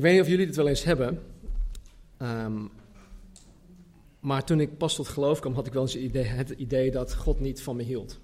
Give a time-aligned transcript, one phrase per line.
[0.00, 1.22] Ik weet niet of jullie dit wel eens hebben.
[2.16, 2.66] Ehm,
[4.20, 6.90] maar toen ik pas tot geloof kwam, had ik wel eens het idee, het idee
[6.90, 8.20] dat God niet van me hield.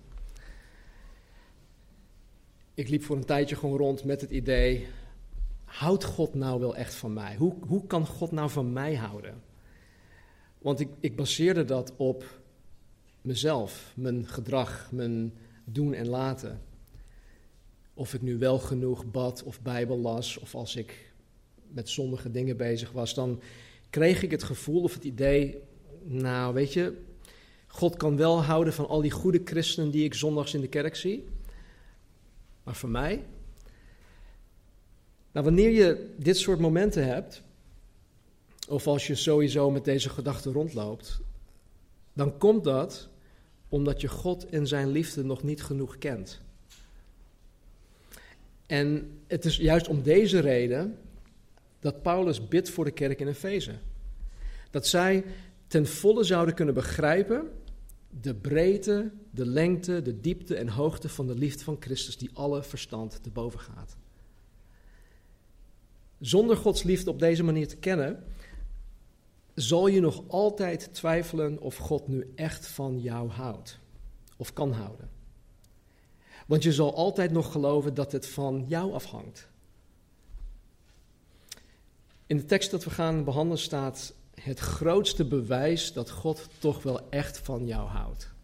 [2.75, 4.87] Ik liep voor een tijdje gewoon rond met het idee:
[5.65, 7.37] houdt God nou wel echt van mij?
[7.37, 9.43] Hoe, hoe kan God nou van mij houden?
[10.59, 12.41] Want ik, ik baseerde dat op
[13.21, 15.33] mezelf, mijn gedrag, mijn
[15.65, 16.61] doen en laten.
[17.95, 21.15] Of ik nu wel genoeg bad of Bijbel las, of als ik
[21.69, 23.41] met sommige dingen bezig was, dan
[23.91, 25.59] kreeg ik het gevoel of het idee,
[26.03, 26.95] nou weet je,
[27.67, 30.97] God kan wel houden van al die goede christenen die ik zondags in de kerk
[30.97, 31.25] zie,
[32.63, 33.25] maar voor mij.
[35.33, 37.43] Nou, wanneer je dit soort momenten hebt,
[38.69, 41.21] of als je sowieso met deze gedachten rondloopt,
[42.13, 43.09] dan komt dat
[43.69, 46.41] omdat je God en zijn liefde nog niet genoeg kent.
[48.67, 50.99] En het is juist om deze reden
[51.87, 53.79] dat Paulus bidt voor de kerk in Efeze.
[54.71, 55.25] Dat zij
[55.67, 57.51] ten volle zouden kunnen begrijpen
[58.21, 62.63] de breedte, de lengte, de diepte en hoogte van de liefde van Christus die alle
[62.63, 63.97] verstand te boven gaat.
[66.21, 68.25] Zonder Gods liefde op deze manier te kennen,
[69.55, 73.79] zal je nog altijd twijfelen of God nu echt van jou houdt
[74.37, 75.11] of kan houden.
[76.47, 79.49] Want je zal altijd nog geloven dat het van jou afhangt.
[82.27, 87.11] In de tekst dat we gaan behandelen staat het grootste bewijs dat God toch wel
[87.11, 88.35] echt van jou houdt.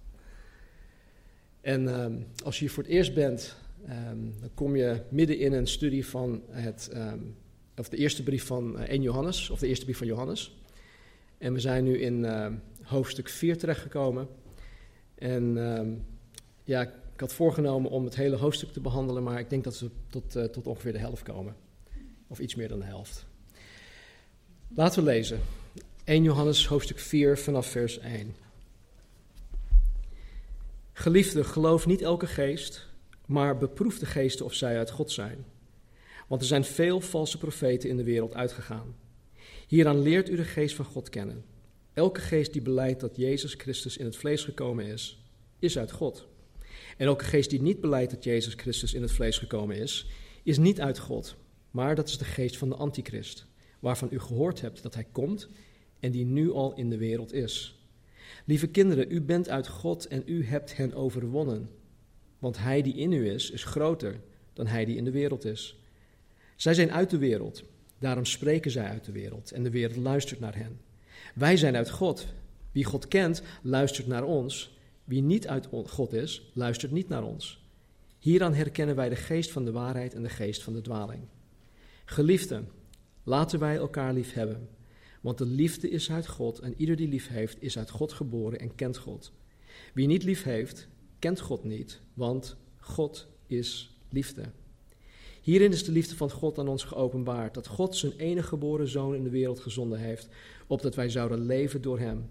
[1.61, 5.53] En ehm, als je hier voor het eerst bent, ehm, dan kom je midden in
[5.53, 7.19] een studie van het, ehm,
[7.77, 10.57] of de eerste brief van 1 eh, Johannes, of de eerste brief van Johannes.
[11.39, 12.27] En we zijn nu in
[12.83, 14.29] hoofdstuk 4 terechtgekomen.
[15.15, 15.57] En
[16.65, 19.91] ja, ik had voorgenomen om het hele hoofdstuk te behandelen, maar ik denk dat we
[20.11, 21.55] tot, uh, tot ongeveer de helft komen.
[22.27, 23.27] Of iets meer dan de helft.
[24.75, 25.41] Laten we lezen.
[26.05, 28.35] 1 Johannes hoofdstuk 4 vanaf vers 1.
[30.93, 32.87] Geliefde, geloof niet elke geest,
[33.27, 35.45] maar beproef de geesten of zij uit God zijn.
[36.29, 38.97] Want er zijn veel valse profeten in de wereld uitgegaan.
[39.67, 41.45] Hieraan leert u de geest van God kennen.
[41.93, 45.25] Elke geest die beleidt dat Jezus Christus in het vlees gekomen is,
[45.59, 46.27] is uit God.
[46.97, 50.07] En elke geest die niet beleidt dat Jezus Christus in het vlees gekomen is,
[50.43, 51.37] is niet uit God,
[51.71, 53.47] maar dat is de geest van de antichrist,
[53.83, 55.49] waarvan u gehoord hebt dat hij komt
[56.01, 57.81] en die nu al in de wereld is.
[58.45, 61.71] Lieve kinderen, u bent uit God en u hebt hen overwonnen,
[62.39, 64.21] want hij die in u is, is groter
[64.53, 65.77] dan hij die in de wereld is.
[66.57, 67.65] Zij zijn uit de wereld,
[67.99, 70.81] daarom spreken zij uit de wereld en de wereld luistert naar hen.
[71.35, 72.27] Wij zijn uit God.
[72.73, 77.65] Wie God kent, luistert naar ons wie niet uit God is, luistert niet naar ons.
[78.19, 81.23] Hieraan herkennen wij de geest van de waarheid en de geest van de dwaling.
[82.05, 82.69] Geliefden,
[83.23, 84.69] laten wij elkaar lief hebben.
[85.21, 88.59] Want de liefde is uit God en ieder die lief heeft is uit God geboren
[88.59, 89.33] en kent God.
[89.95, 90.89] Wie niet lief heeft,
[91.19, 94.43] kent God niet, want God is liefde.
[95.43, 99.15] Hierin is de liefde van God aan ons geopenbaard, dat God zijn enige geboren zoon
[99.15, 100.29] in de wereld gezonden heeft,
[100.67, 102.31] opdat wij zouden leven door hem.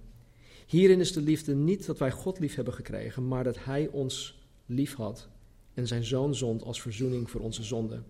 [0.67, 4.41] Hierin is de liefde niet dat wij God lief hebben gekregen, maar dat Hij ons
[4.65, 5.29] lief had
[5.73, 8.05] en zijn zoon zond als verzoening voor onze zonden.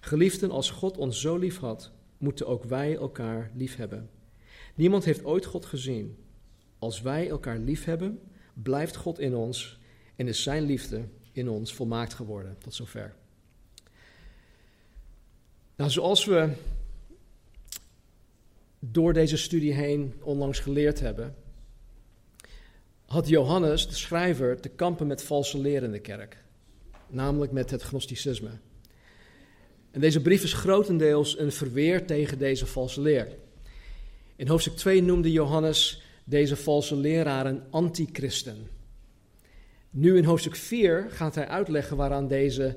[0.00, 4.10] Geliefden, als God ons zo lief had, moeten ook wij elkaar lief hebben.
[4.74, 6.16] Niemand heeft ooit God gezien.
[6.78, 8.20] Als wij elkaar lief hebben,
[8.54, 9.78] blijft God in ons
[10.16, 12.56] en is Zijn liefde in ons volmaakt geworden.
[12.58, 13.14] Tot zover.
[15.76, 16.52] Nou, zoals we
[18.78, 21.34] door deze studie heen onlangs geleerd hebben,
[23.04, 26.44] had Johannes, de schrijver, te kampen met valse leren in de kerk.
[27.08, 28.50] Namelijk met het gnosticisme.
[29.92, 33.28] En deze brief is grotendeels een verweer tegen deze valse leer.
[34.36, 38.68] In hoofdstuk 2 noemde Johannes deze valse leraren antichristen.
[39.90, 42.76] Nu in hoofdstuk 4 gaat hij uitleggen waaraan, deze,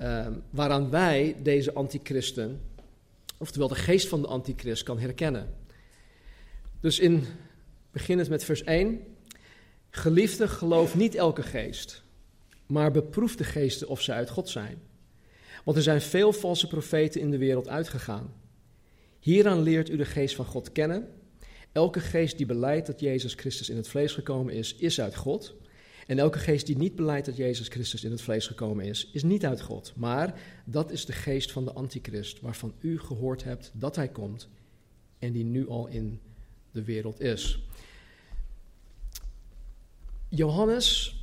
[0.00, 2.60] uh, waaraan wij deze antichristen,
[3.38, 5.54] oftewel de geest van de antichrist, kan herkennen.
[6.80, 7.24] Dus in
[7.90, 9.00] beginnend met vers 1.
[9.90, 12.02] Geliefde, geloof niet elke geest,
[12.66, 14.78] maar beproef de geesten of ze uit God zijn.
[15.66, 18.32] Want er zijn veel valse profeten in de wereld uitgegaan.
[19.18, 21.08] Hieraan leert u de geest van God kennen.
[21.72, 25.54] Elke geest die beleidt dat Jezus Christus in het vlees gekomen is, is uit God.
[26.06, 29.22] En elke geest die niet beleidt dat Jezus Christus in het vlees gekomen is, is
[29.22, 29.92] niet uit God.
[29.96, 34.48] Maar dat is de geest van de antichrist, waarvan u gehoord hebt dat hij komt
[35.18, 36.20] en die nu al in
[36.70, 37.62] de wereld is.
[40.28, 41.16] Johannes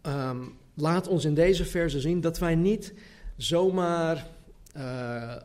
[0.00, 2.94] ehm, laat ons in deze verse zien dat wij niet
[3.38, 4.26] zomaar
[4.76, 5.36] uh,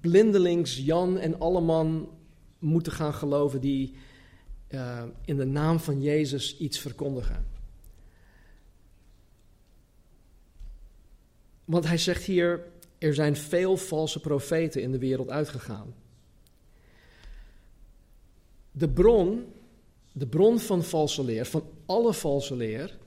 [0.00, 2.08] blindelings Jan en alle man
[2.58, 3.94] moeten gaan geloven die
[4.68, 7.46] uh, in de naam van Jezus iets verkondigen.
[11.64, 12.64] Want hij zegt hier,
[12.98, 15.94] er zijn veel valse profeten in de wereld uitgegaan.
[18.72, 19.52] De bron,
[20.12, 22.98] de bron van valse leer, van alle valse leer,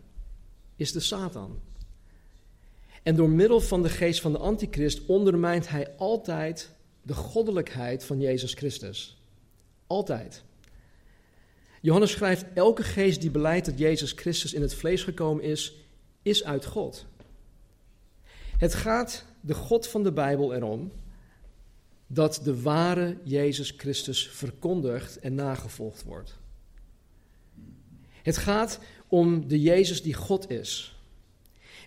[0.76, 1.60] is de Satan.
[3.04, 6.72] En door middel van de geest van de antichrist ondermijnt hij altijd
[7.02, 9.22] de goddelijkheid van Jezus Christus.
[9.88, 10.44] Altijd.
[11.82, 15.74] Johannes schrijft: Elke geest die beleidt dat Jezus Christus in het vlees gekomen is,
[16.22, 17.06] is uit God.
[18.58, 20.92] Het gaat de God van de Bijbel erom
[22.08, 26.38] dat de ware Jezus Christus verkondigd en nagevolgd wordt.
[28.22, 30.93] Het gaat om de Jezus die God is,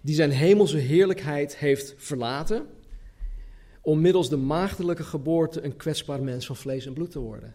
[0.06, 2.66] die zijn hemelse heerlijkheid heeft verlaten
[3.80, 7.54] om middels de maagdelijke geboorte een kwetsbaar mens van vlees en bloed te worden.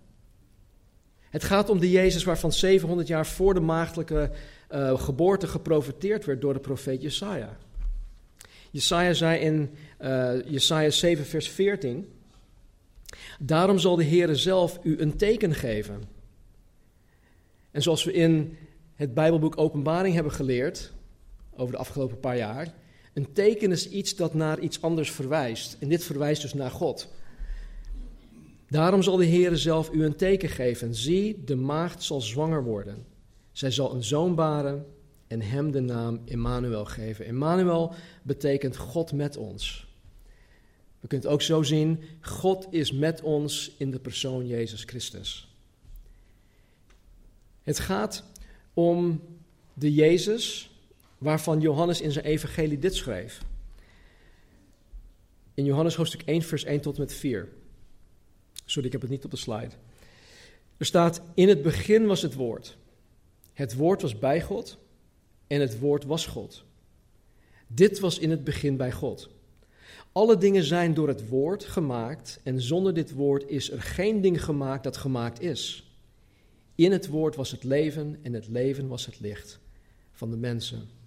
[1.29, 4.31] Het gaat om de Jezus waarvan 700 jaar voor de maagdelijke
[4.71, 7.57] uh, geboorte geprofeteerd werd door de profeet Jesaja.
[8.71, 9.69] Jesaja zei in
[10.01, 12.13] uh, Jesaja 7 vers 14,
[13.39, 16.03] Daarom zal de Heere zelf u een teken geven.
[17.71, 18.57] En zoals we in
[18.95, 20.93] het Bijbelboek Openbaring hebben geleerd,
[21.61, 22.73] over de afgelopen paar jaar,
[23.13, 25.77] een teken is iets dat naar iets anders verwijst.
[25.79, 27.07] En dit verwijst dus naar God.
[28.69, 30.95] Daarom zal de Heere zelf u een teken geven.
[30.95, 33.05] Zie, de maagd zal zwanger worden.
[33.51, 34.85] Zij zal een zoon baren
[35.27, 37.25] en hem de naam Emmanuel geven.
[37.25, 37.93] Emmanuel
[38.23, 39.89] betekent God met ons.
[40.99, 45.55] We kunnen het ook zo zien, God is met ons in de persoon Jezus Christus.
[47.61, 48.23] Het gaat
[48.73, 49.21] om
[49.73, 50.70] de Jezus
[51.21, 53.41] waarvan Johannes in zijn evangelie dit schreef.
[55.53, 57.49] In Johannes hoofdstuk 1, vers 1 tot en met 4.
[58.65, 59.71] Sorry, ik heb het niet op de slide.
[60.77, 62.77] Er staat, in het begin was het woord.
[63.53, 64.77] Het woord was bij God
[65.47, 66.63] en het woord was God.
[67.67, 69.29] Dit was in het begin bij God.
[70.11, 74.43] Alle dingen zijn door het woord gemaakt en zonder dit woord is er geen ding
[74.43, 75.91] gemaakt dat gemaakt is.
[76.75, 79.59] In het woord was het leven en het leven was het licht
[80.11, 80.99] van de mensen.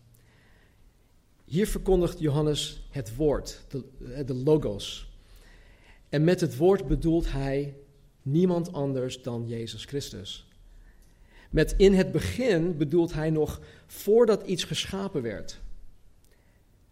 [1.45, 3.85] Hier verkondigt Johannes het woord, de,
[4.25, 5.13] de logos.
[6.09, 7.75] En met het woord bedoelt hij
[8.23, 10.47] niemand anders dan Jezus Christus.
[11.51, 15.61] Met in het begin bedoelt hij nog voordat iets geschapen werd.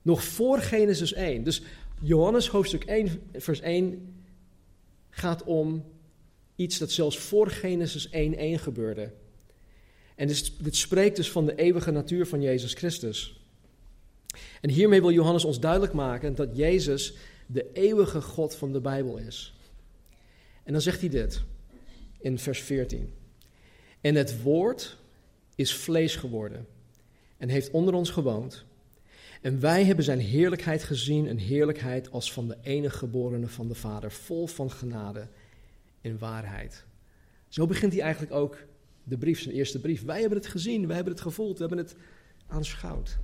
[0.03, 1.45] Nog voor Genesis 1.
[1.45, 1.63] Dus
[2.01, 4.15] Johannes hoofdstuk 1, vers 1
[5.11, 5.85] gaat om
[6.57, 8.13] iets dat zelfs voor Genesis 1.1
[8.55, 9.13] gebeurde.
[10.15, 10.27] En
[10.59, 13.42] dit spreekt dus van de eeuwige natuur van Jezus Christus.
[14.61, 17.15] En hiermee wil Johannes ons duidelijk maken dat Jezus
[17.47, 19.55] de eeuwige God van de Bijbel is.
[20.63, 21.43] En dan zegt hij dit
[22.19, 23.13] in vers 14.
[24.01, 24.99] En het woord
[25.55, 26.67] is vlees geworden
[27.37, 28.65] en heeft onder ons gewoond.
[29.41, 33.75] En wij hebben zijn heerlijkheid gezien, een heerlijkheid als van de enige geborene van de
[33.75, 35.29] Vader, vol van genade
[36.01, 36.85] en waarheid.
[37.49, 38.57] Zo begint hij eigenlijk ook
[39.05, 40.05] de brief, zijn eerste brief.
[40.05, 41.97] Wij hebben het gezien, wij hebben het gevoeld, we hebben het
[42.47, 43.19] aanschouwd.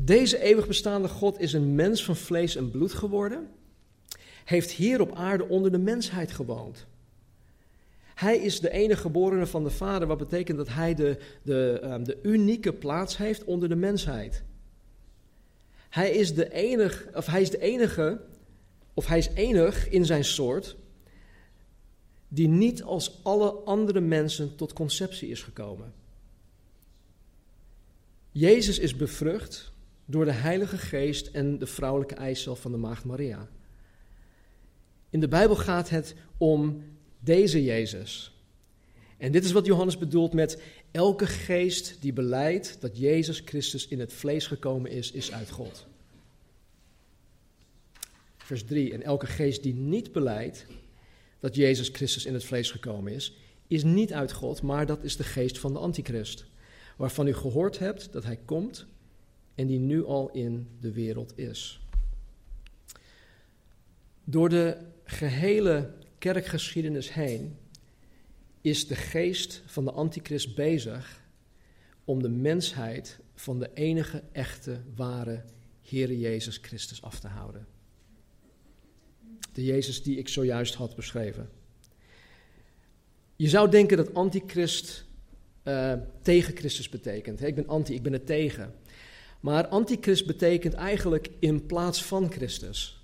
[0.00, 3.48] Deze eeuwig bestaande God is een mens van vlees en bloed geworden,
[4.44, 6.86] heeft hier op aarde onder de mensheid gewoond.
[8.14, 12.04] Hij is de enige geborene van de Vader, wat betekent dat hij de, de, um,
[12.04, 14.42] de unieke plaats heeft onder de mensheid.
[15.88, 18.20] Hij is de enige, of hij is de enige,
[18.94, 20.76] of hij is enig in zijn soort,
[22.28, 25.92] die niet als alle andere mensen tot conceptie is gekomen.
[28.30, 29.72] Jezus is bevrucht
[30.10, 33.48] door de Heilige Geest en de vrouwelijke eicel van de Maagd Maria.
[35.10, 36.82] In de Bijbel gaat het om
[37.20, 38.32] deze Jezus.
[39.16, 44.00] En dit is wat Johannes bedoelt met elke geest die beleidt dat Jezus Christus in
[44.00, 45.86] het vlees gekomen is, is uit God.
[48.36, 48.92] Vers 3.
[48.92, 50.66] En elke geest die niet beleidt
[51.40, 53.36] dat Jezus Christus in het vlees gekomen is,
[53.66, 56.44] is niet uit God, maar dat is de geest van de antichrist,
[56.96, 58.86] waarvan u gehoord hebt dat hij komt
[59.58, 61.80] en die nu al in de wereld is.
[64.24, 67.56] Door de gehele kerkgeschiedenis heen
[68.60, 71.22] is de geest van de antichrist bezig
[72.04, 75.44] om de mensheid van de enige echte, ware
[75.82, 77.66] Heere Jezus Christus af te houden.
[79.52, 81.50] De Jezus die ik zojuist had beschreven.
[83.36, 85.04] Je zou denken dat antichrist
[85.64, 87.42] uh, tegen Christus betekent.
[87.42, 88.74] Ik ben anti, ik ben er tegen.
[89.40, 93.02] Maar antichrist betekent eigenlijk in plaats van Christus.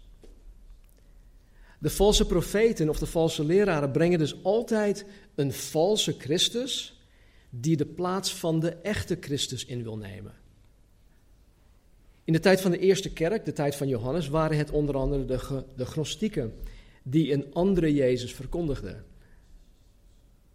[1.79, 7.01] De valse profeten of de valse leraren brengen dus altijd een valse Christus
[7.51, 10.33] die de plaats van de echte Christus in wil nemen.
[12.25, 15.25] In de tijd van de eerste kerk, de tijd van Johannes, waren het onder andere
[15.25, 16.55] de, de gnostieken
[17.03, 19.05] die een andere Jezus verkondigden.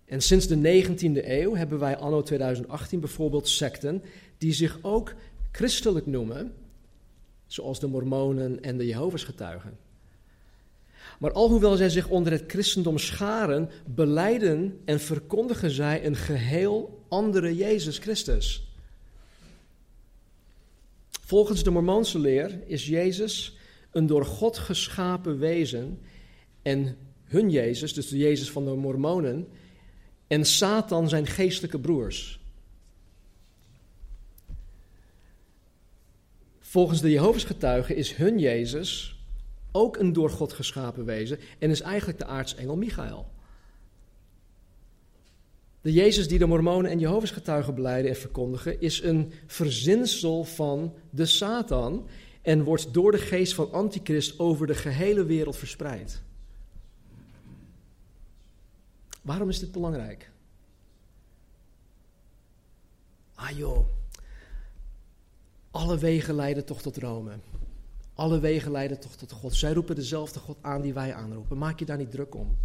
[0.06, 4.04] En sinds de 19e eeuw hebben wij anno 2018 bijvoorbeeld secten
[4.38, 5.14] die zich ook
[5.52, 6.54] christelijk noemen,
[7.48, 9.78] zoals de Mormonen en de Jehovah's getuigen.
[11.20, 17.56] Maar alhoewel zij zich onder het christendom scharen, beleiden en verkondigen zij een geheel andere
[17.56, 18.68] Jezus Christus.
[21.10, 23.58] Volgens de Mormoonse leer is Jezus
[23.92, 26.00] een door God geschapen wezen
[26.62, 29.48] en hun Jezus, dus de Jezus van de Mormonen,
[30.28, 32.39] en Satan zijn geestelijke broers.
[36.70, 39.20] Volgens de Jehovah's getuigen is hun Jezus
[39.72, 43.32] ook een door God geschapen wezen en is eigenlijk de aartsengel Michael.
[45.82, 50.94] De Jezus die de Mormonen en Jehovah's getuigen beleiden en verkondigen, is een verzinsel van
[51.10, 52.08] de Satan
[52.42, 56.22] en wordt door de geest van Antichrist over de gehele wereld verspreid.
[59.22, 60.32] Waarom is dit belangrijk?
[63.34, 63.99] Ah joh,
[65.72, 67.32] alle wegen leiden toch tot Rome.
[68.14, 69.56] Alle wegen leiden toch tot God.
[69.56, 71.58] Zij roepen dezelfde God aan die wij aanroepen.
[71.58, 72.58] Maak je daar niet druk om.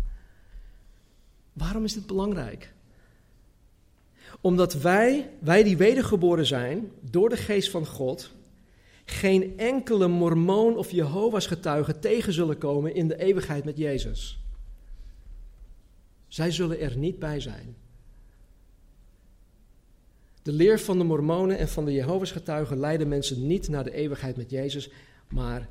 [1.53, 2.73] Waarom is dit belangrijk?
[4.41, 8.31] Omdat wij, wij die wedergeboren zijn, door de geest van God,
[9.05, 14.39] geen enkele mormoon of Jehovah's getuige tegen zullen komen in de eeuwigheid met Jezus.
[16.29, 17.77] Zij zullen er niet bij zijn.
[20.45, 23.93] De leer van de mormonen en van de Jehovah's getuigen leiden mensen niet naar de
[23.93, 24.91] eeuwigheid met Jezus,
[25.29, 25.69] maar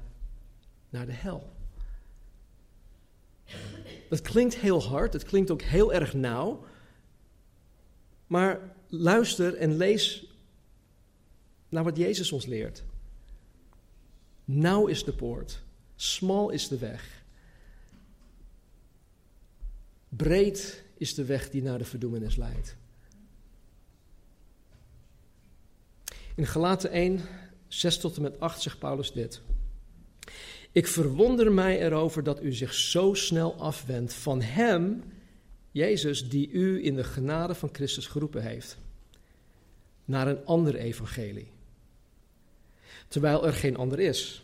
[0.89, 1.49] naar de hel.
[4.09, 6.65] Dat klinkt heel hard, het klinkt ook heel erg nauw,
[8.27, 10.25] maar luister en lees
[11.69, 12.83] naar wat Jezus ons leert.
[14.45, 15.63] Nauw is de poort,
[15.95, 17.23] smal is de weg.
[20.09, 22.75] Breed is de weg die naar de verdoemenis leidt.
[26.35, 27.21] In Galaten 1,
[27.67, 29.41] 6 tot en met 8 zegt Paulus dit.
[30.71, 35.03] Ik verwonder mij erover dat u zich zo snel afwendt van Hem,
[35.71, 38.77] Jezus, die u in de genade van Christus geroepen heeft,
[40.05, 41.51] naar een ander evangelie.
[43.07, 44.43] Terwijl er geen ander is.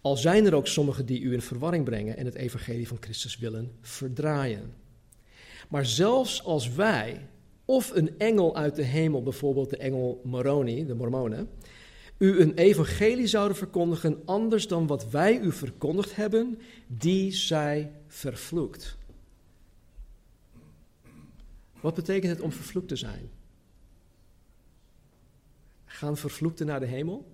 [0.00, 3.38] Al zijn er ook sommigen die u in verwarring brengen en het evangelie van Christus
[3.38, 4.74] willen verdraaien.
[5.68, 7.28] Maar zelfs als wij,
[7.66, 11.48] of een engel uit de hemel, bijvoorbeeld de engel Moroni, de Mormonen,
[12.18, 18.96] u een evangelie zouden verkondigen anders dan wat wij u verkondigd hebben, die zij vervloekt.
[21.80, 23.30] Wat betekent het om vervloekt te zijn?
[25.84, 27.26] Gaan vervloekten naar de hemel?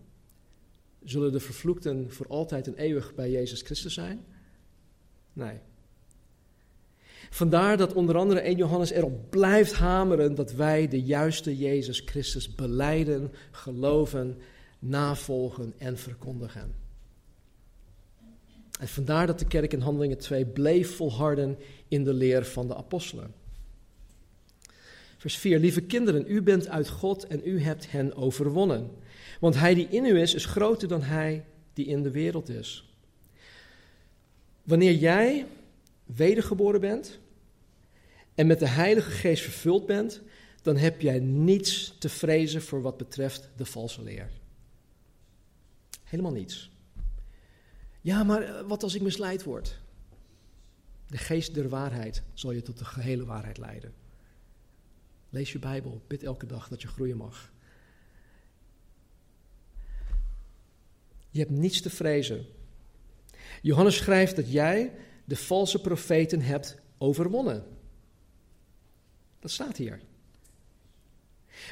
[1.04, 4.24] Zullen de vervloekten voor altijd en eeuwig bij Jezus Christus zijn?
[5.32, 5.58] Nee.
[7.32, 12.54] Vandaar dat onder andere 1 Johannes erop blijft hameren dat wij de juiste Jezus Christus
[12.54, 14.38] beleiden, geloven,
[14.78, 16.74] navolgen en verkondigen.
[18.80, 21.58] En vandaar dat de kerk in Handelingen 2 bleef volharden
[21.88, 23.34] in de leer van de apostelen.
[25.16, 25.58] Vers 4.
[25.58, 28.90] Lieve kinderen, u bent uit God en u hebt hen overwonnen.
[29.40, 32.96] Want hij die in u is, is groter dan hij die in de wereld is.
[34.62, 35.46] Wanneer jij
[36.04, 37.20] wedergeboren bent
[38.34, 40.22] en met de Heilige Geest vervuld bent,
[40.62, 44.30] dan heb jij niets te vrezen voor wat betreft de valse leer.
[46.02, 46.70] Helemaal niets.
[48.00, 49.80] Ja, maar eh, wat als ik misleid word?
[51.06, 53.94] De geest der waarheid zal je tot de gehele waarheid leiden.
[55.28, 57.52] Lees je Bijbel, bid elke dag dat je groeien mag.
[61.30, 62.46] Je hebt niets te vrezen.
[63.62, 64.92] Johannes schrijft dat jij
[65.24, 67.64] de valse profeten hebt overwonnen.
[69.42, 70.00] Dat staat hier.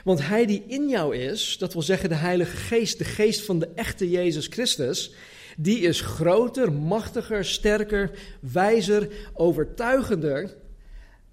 [0.04, 3.58] Want hij die in jou is, dat wil zeggen de Heilige Geest, de geest van
[3.58, 5.12] de echte Jezus Christus,
[5.56, 8.10] die is groter, machtiger, sterker,
[8.40, 10.56] wijzer, overtuigender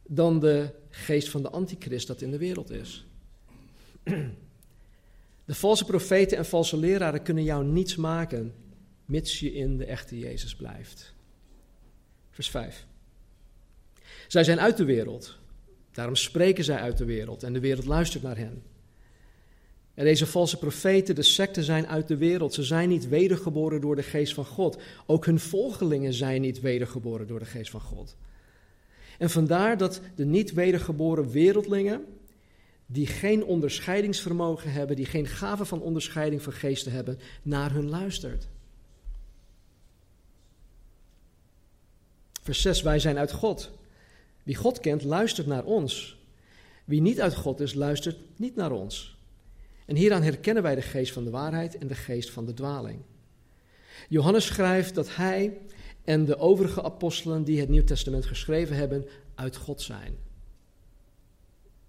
[0.08, 3.06] dan de geest van de antichrist dat in de wereld is.
[5.46, 8.54] De valse profeten en valse leraren kunnen jou niets maken,
[9.06, 11.14] mits je in de echte Jezus blijft.
[12.32, 12.86] Vers 5.
[14.28, 15.38] Zij zijn uit de wereld,
[15.98, 18.64] daarom spreken zij uit de wereld en de wereld luistert naar hen.
[19.94, 22.54] En deze valse profeten, de secten, zijn uit de wereld.
[22.54, 24.78] Ze zijn niet wedergeboren door de geest van God.
[25.06, 28.16] Ook hun volgelingen zijn niet wedergeboren door de geest van God.
[29.18, 32.06] En vandaar dat de niet wedergeboren wereldlingen,
[32.86, 38.48] die geen onderscheidingsvermogen hebben, die geen gave van onderscheiding van geesten hebben, naar hun luistert.
[42.42, 43.72] Vers 6, wij zijn uit God.
[44.48, 46.18] Wie God kent, luistert naar ons.
[46.86, 49.18] Wie niet uit God is, luistert niet naar ons.
[49.86, 53.02] En hieraan herkennen wij de geest van de waarheid en de geest van de dwaling.
[54.10, 55.58] Johannes schrijft dat hij
[56.04, 60.18] en de overige apostelen die het Nieuw Testament geschreven hebben, uit God zijn.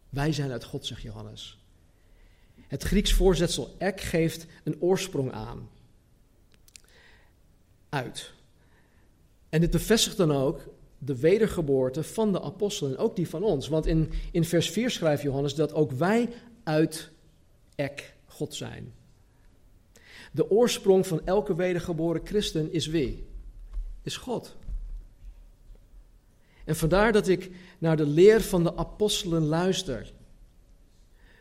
[0.08, 1.58] Wij zijn uit God, zegt Johannes.
[2.68, 5.68] Het Grieks voorzetsel ek geeft een oorsprong aan.
[7.88, 8.32] Uit.
[9.48, 13.68] En dit bevestigt dan ook de wedergeboorte van de apostelen, ook die van ons.
[13.68, 16.28] Want in, in vers 4 schrijft Johannes dat ook wij
[16.62, 17.10] uit
[17.74, 18.92] ek God zijn.
[20.32, 23.26] De oorsprong van elke wedergeboren christen is wie?
[24.02, 24.56] Is God.
[26.64, 30.12] En vandaar dat ik naar de leer van de apostelen luister.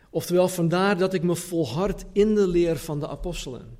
[0.10, 3.78] Oftewel, vandaar dat ik me volhard in de leer van de apostelen.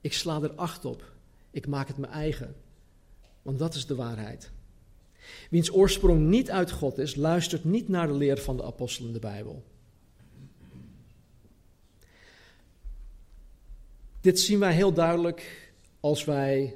[0.00, 1.12] Ik sla er acht op.
[1.50, 2.54] Ik maak het mijn eigen.
[3.48, 4.50] Want dat is de waarheid.
[5.50, 9.14] Wiens oorsprong niet uit God is, luistert niet naar de leer van de apostelen in
[9.14, 9.64] de Bijbel.
[14.20, 16.74] Dit zien wij heel duidelijk als wij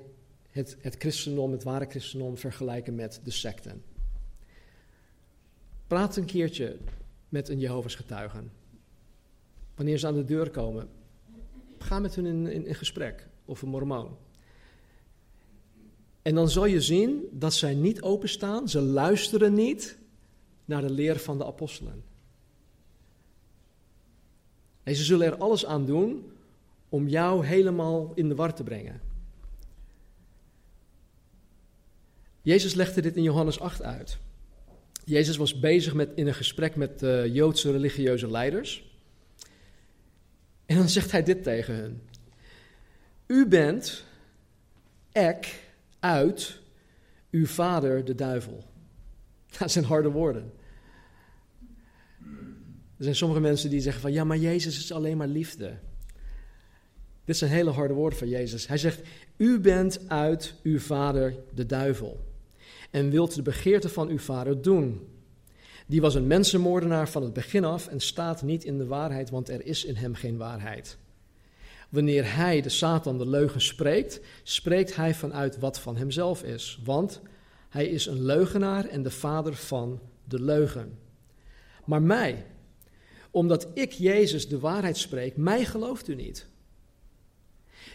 [0.51, 3.83] het, het christendom, het ware christendom, vergelijken met de secten.
[5.87, 6.77] Praat een keertje
[7.29, 8.53] met een Jehovah's getuigen.
[9.75, 10.89] Wanneer ze aan de deur komen,
[11.79, 14.17] ga met hun in, in, in gesprek, of een mormoon.
[16.23, 19.99] En dan zal je zien dat zij niet openstaan, ze luisteren niet
[20.65, 22.05] naar de leer van de apostelen.
[24.83, 26.33] En ze zullen er alles aan doen
[26.89, 29.01] om jou helemaal in de war te brengen.
[32.43, 34.19] Jezus legde dit in Johannes 8 uit.
[35.05, 38.91] Jezus was bezig met, in een gesprek met uh, Joodse religieuze leiders.
[40.67, 42.03] En dan zegt hij dit tegen hen.
[43.27, 44.05] U bent
[45.13, 45.62] ek
[46.03, 46.61] uit
[47.31, 48.65] uw vader de duivel.
[49.59, 50.53] Dat zijn harde woorden.
[52.97, 55.79] Er zijn sommige mensen die zeggen van ja, maar Jezus is alleen maar liefde.
[57.25, 58.67] Dit zijn hele harde woorden van Jezus.
[58.67, 59.01] Hij zegt,
[59.37, 62.25] u bent uit uw vader de duivel
[62.91, 65.09] en wilt de begeerte van uw vader doen.
[65.87, 69.49] Die was een mensenmoordenaar van het begin af en staat niet in de waarheid, want
[69.49, 70.99] er is in hem geen waarheid.
[71.93, 77.21] Wanneer hij, de Satan, de leugen spreekt, spreekt hij vanuit wat van hemzelf is, want
[77.69, 80.99] hij is een leugenaar en de vader van de leugen.
[81.85, 82.47] Maar mij,
[83.31, 86.47] omdat ik Jezus de waarheid spreek, mij gelooft u niet.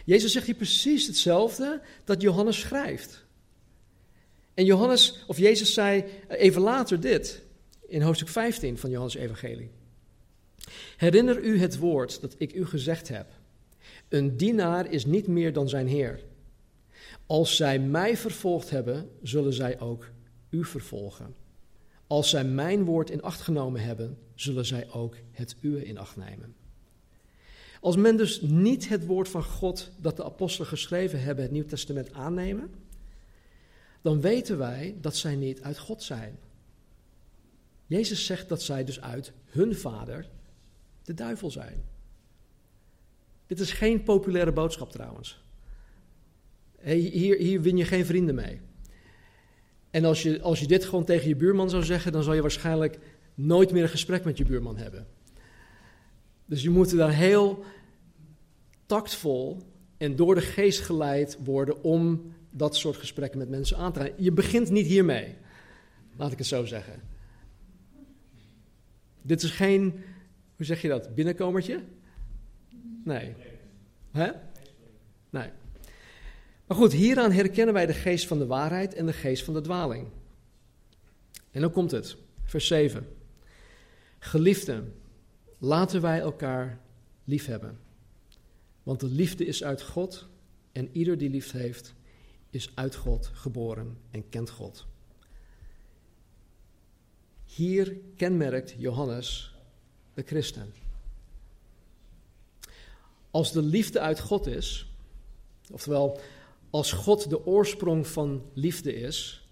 [0.04, 3.24] Jezus zegt hier precies hetzelfde dat Johannes schrijft.
[4.54, 7.42] En Johannes, of Jezus zei even later dit,
[7.86, 9.70] in hoofdstuk 15 van Johannes Evangelie.
[10.96, 13.37] Herinner u het woord dat ik u gezegd heb.
[14.08, 16.24] Een dienaar is niet meer dan zijn Heer.
[17.26, 20.10] Als zij mij vervolgd hebben, zullen zij ook
[20.50, 21.34] u vervolgen.
[22.06, 26.16] Als zij mijn woord in acht genomen hebben, zullen zij ook het uwe in acht
[26.16, 26.54] nemen.
[27.80, 31.64] Als men dus niet het woord van God dat de apostelen geschreven hebben, het Nieuw
[31.64, 32.70] Testament aannemen,
[34.02, 36.38] dan weten wij dat zij niet uit God zijn.
[37.86, 40.28] Jezus zegt dat zij dus uit hun vader,
[41.02, 41.84] de duivel, zijn.
[43.48, 45.42] Dit is geen populaire boodschap trouwens.
[46.80, 48.60] Hier, hier win je geen vrienden mee.
[49.90, 52.40] En als je, als je dit gewoon tegen je buurman zou zeggen, dan zal je
[52.40, 52.98] waarschijnlijk
[53.34, 55.06] nooit meer een gesprek met je buurman hebben.
[56.44, 57.64] Dus je moet daar heel
[58.86, 59.62] tactvol
[59.96, 64.10] en door de geest geleid worden om dat soort gesprekken met mensen aan te gaan.
[64.16, 65.34] Je begint niet hiermee,
[66.16, 67.02] laat ik het zo zeggen.
[69.22, 69.82] Dit is geen,
[70.56, 71.84] hoe zeg je dat, binnenkomertje?
[73.04, 73.34] Nee.
[74.10, 74.30] Hè?
[75.30, 75.50] Nee.
[76.66, 79.60] Maar goed, hieraan herkennen wij de geest van de waarheid en de geest van de
[79.60, 80.08] dwaling.
[81.50, 83.06] En dan komt het, vers 7.
[84.18, 84.94] Geliefden,
[85.58, 86.80] laten wij elkaar
[87.24, 87.78] lief hebben.
[88.82, 90.28] Want de liefde is uit God
[90.72, 91.94] en ieder die lief heeft,
[92.50, 94.86] is uit God geboren en kent God.
[97.44, 99.54] Hier kenmerkt Johannes
[100.14, 100.72] de christen.
[103.38, 104.86] Als de liefde uit God is,
[105.72, 106.20] oftewel
[106.70, 109.46] als God de oorsprong van liefde is,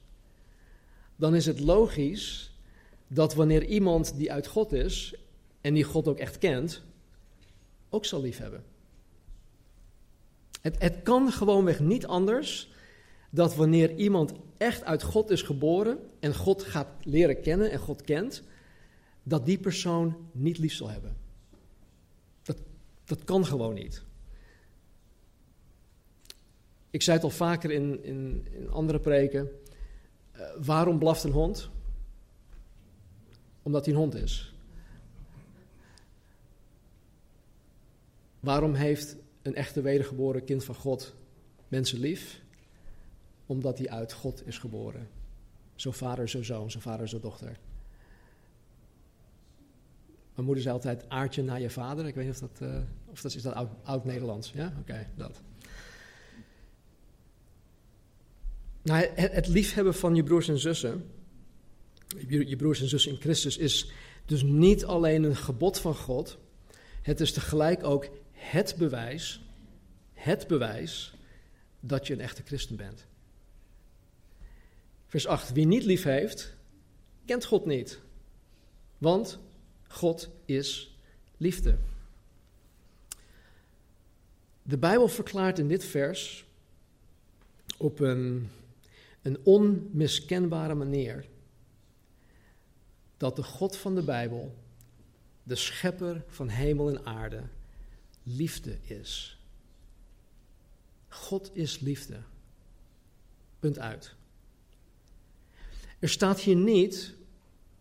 [1.17, 2.53] dan is het logisch
[3.07, 5.15] dat wanneer iemand die uit God is
[5.61, 6.83] en die God ook echt kent,
[7.89, 8.65] ook zal liefhebben.
[10.61, 12.71] Het, het kan gewoonweg niet anders
[13.31, 18.03] dat wanneer iemand echt uit God is geboren en God gaat leren kennen en God
[18.03, 18.43] kent,
[19.23, 21.26] dat die persoon niet lief zal hebben.
[23.07, 24.05] Dat, kan gewoon niet.
[26.91, 29.51] Ik zei het al vaker in, in, in andere preken.
[30.37, 31.71] Uh, waarom blaft een hond?
[33.63, 34.55] Omdat hij een hond is.
[38.41, 41.15] Waarom heeft een echte wedergeboren kind van God
[41.69, 42.41] mensen lief?
[43.47, 45.09] Omdat hij uit God is geboren.
[45.75, 47.59] Zo vader, zo zoon, zo vader, zo dochter.
[50.37, 52.07] Mijn moeder zei altijd aardje naar je vader.
[52.07, 54.53] Ik weet niet of dat, uh, of dat is dat oud, oud Nederlands.
[54.55, 55.41] Ja, oké, dat.
[58.83, 61.11] Nou, het, het liefhebben van je broers en zussen,
[62.29, 63.91] je broers en zussen in Christus, is
[64.25, 66.39] dus niet alleen een gebod van God.
[67.03, 69.45] Het is tegelijk ook het bewijs,
[70.13, 71.15] het bewijs
[71.81, 73.07] dat je een echte christen bent.
[75.07, 75.53] Vers 8.
[75.53, 76.57] Wie niet lief heeft,
[77.25, 78.01] kent God niet.
[78.99, 79.39] Want
[79.89, 80.97] God is
[81.37, 81.79] liefde.
[84.63, 86.45] De Bijbel verklaart in dit vers
[87.77, 88.49] op een,
[89.23, 91.27] een onmiskenbare manier
[93.17, 94.55] dat de God van de Bijbel,
[95.43, 97.43] de schepper van hemel en aarde,
[98.23, 99.39] liefde is.
[101.09, 102.19] God is liefde.
[103.59, 104.15] Punt uit.
[105.99, 107.15] Er staat hier niet,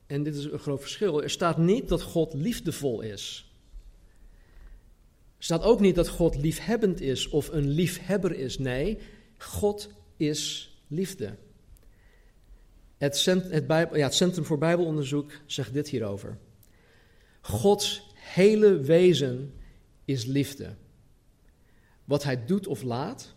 [0.07, 3.49] en dit is een groot verschil, er staat niet dat God liefdevol is.
[5.37, 8.57] Er staat ook niet dat God liefhebbend is of een liefhebber is.
[8.57, 8.97] Nee,
[9.37, 11.35] God is liefde.
[12.97, 16.37] Het, cent, het, Bijbel, ja, het Centrum voor Bijbelonderzoek zegt dit hierover.
[17.41, 19.53] Gods hele wezen
[20.05, 20.75] is liefde.
[22.05, 23.35] Wat hij doet of laat,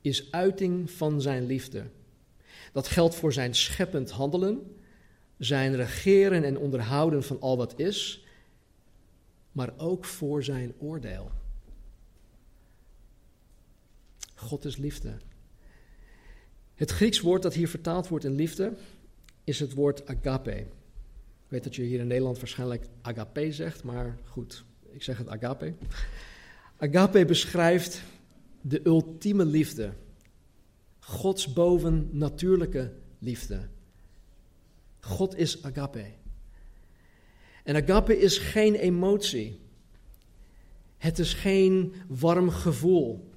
[0.00, 1.86] is uiting van zijn liefde.
[2.72, 4.76] Dat geldt voor zijn scheppend handelen,
[5.44, 8.24] zijn regeren en onderhouden van al wat is,
[9.52, 11.30] maar ook voor zijn oordeel.
[14.34, 15.16] God is liefde.
[16.74, 18.72] Het Grieks woord dat hier vertaald wordt in liefde
[19.44, 20.58] is het woord agape.
[20.58, 25.28] Ik weet dat je hier in Nederland waarschijnlijk agape zegt, maar goed, ik zeg het
[25.28, 25.74] agape.
[26.76, 28.02] Agape beschrijft
[28.60, 29.92] de ultieme liefde.
[30.98, 33.68] Gods bovennatuurlijke liefde.
[35.04, 36.04] God is agape.
[37.64, 39.60] En agape is geen emotie.
[40.98, 43.30] Het is geen warm gevoel.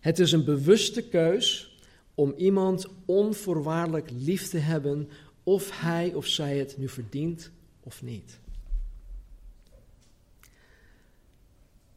[0.00, 1.78] Het is een bewuste keus
[2.14, 5.08] om iemand onvoorwaardelijk lief te hebben,
[5.42, 7.50] of hij of zij het nu verdient
[7.80, 8.38] of niet.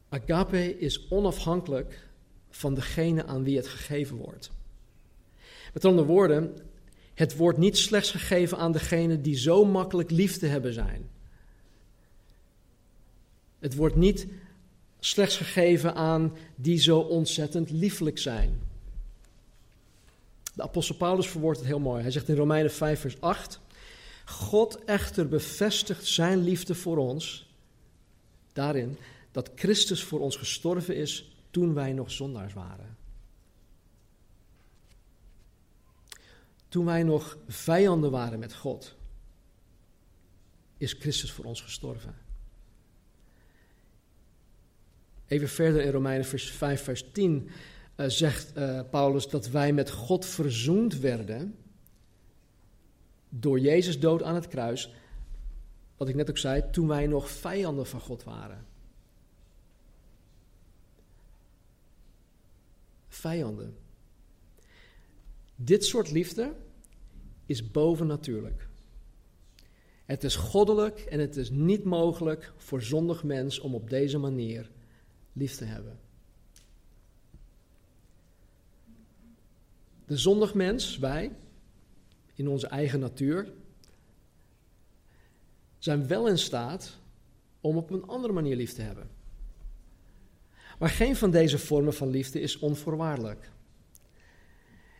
[0.08, 2.08] Agape is onafhankelijk
[2.50, 4.50] van degene aan wie het gegeven wordt.
[5.72, 6.56] Met andere woorden,
[7.18, 11.08] het wordt niet slechts gegeven aan degene die zo makkelijk lief te hebben zijn.
[13.58, 14.26] Het wordt niet
[15.00, 18.60] slechts gegeven aan die zo ontzettend lieflijk zijn.
[20.54, 22.02] De apostel Paulus verwoordt het heel mooi.
[22.02, 23.60] Hij zegt in Romeinen 5, vers 8:
[24.24, 27.48] God echter bevestigt zijn liefde voor ons
[28.52, 28.96] daarin
[29.32, 32.97] dat Christus voor ons gestorven is toen wij nog zondaars waren.
[36.68, 38.96] Toen wij nog vijanden waren met God,
[40.76, 42.14] is Christus voor ons gestorven.
[45.26, 47.48] Even verder in Romeinen 5, vers 10
[47.96, 51.56] uh, zegt uh, Paulus dat wij met God verzoend werden
[53.28, 54.92] door Jezus dood aan het kruis.
[55.96, 58.66] Wat ik net ook zei, toen wij nog vijanden van God waren.
[63.08, 63.76] Vijanden.
[65.60, 66.54] Dit soort liefde
[67.46, 68.68] is bovennatuurlijk.
[70.04, 74.70] Het is goddelijk en het is niet mogelijk voor zondig mens om op deze manier
[75.32, 75.98] lief te hebben.
[80.06, 81.36] De zondig mens, wij,
[82.34, 83.52] in onze eigen natuur,
[85.78, 86.98] zijn wel in staat
[87.60, 89.10] om op een andere manier lief te hebben.
[90.78, 93.50] Maar geen van deze vormen van liefde is onvoorwaardelijk.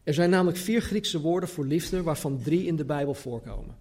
[0.09, 3.77] Er zijn namelijk vier Griekse woorden voor liefde, waarvan drie in de Bijbel voorkomen.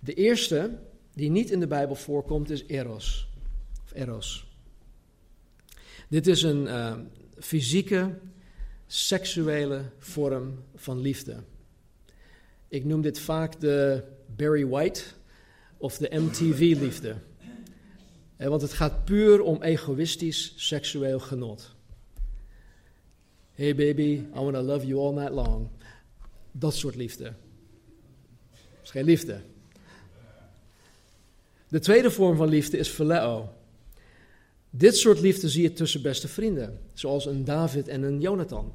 [0.00, 0.78] De eerste,
[1.12, 3.28] die niet in de Bijbel voorkomt, is eros.
[3.84, 4.46] Of eros.
[6.08, 6.94] Dit is een uh,
[7.38, 8.18] fysieke,
[8.86, 11.36] seksuele vorm van liefde.
[12.68, 14.04] Ik noem dit vaak de
[14.36, 15.02] Barry White
[15.76, 17.16] of de MTV-liefde.
[18.36, 21.73] Want het gaat puur om egoïstisch seksueel genot.
[23.54, 25.68] Hey baby, I wanna love you all night long.
[26.52, 27.24] Dat soort liefde.
[27.24, 29.40] Dat is geen liefde.
[31.68, 33.52] De tweede vorm van liefde is phileo.
[34.70, 38.72] Dit soort liefde zie je tussen beste vrienden, zoals een David en een Jonathan.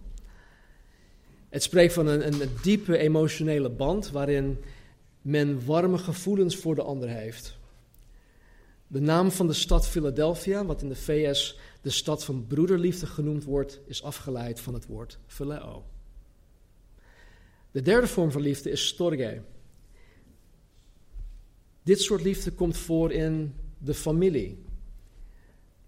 [1.50, 4.58] Het spreekt van een, een diepe emotionele band waarin
[5.22, 7.58] men warme gevoelens voor de ander heeft.
[8.88, 13.44] De naam van de stad Philadelphia, wat in de VS de stad van broederliefde genoemd
[13.44, 15.86] wordt, is afgeleid van het woord phileo.
[17.72, 19.42] De derde vorm van liefde is storge.
[21.84, 24.64] Dit soort liefde komt voor in de familie.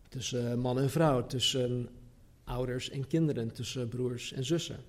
[0.10, 1.90] Tussen man en vrouw, tussen
[2.44, 4.80] ouders en kinderen, tussen broers en zussen.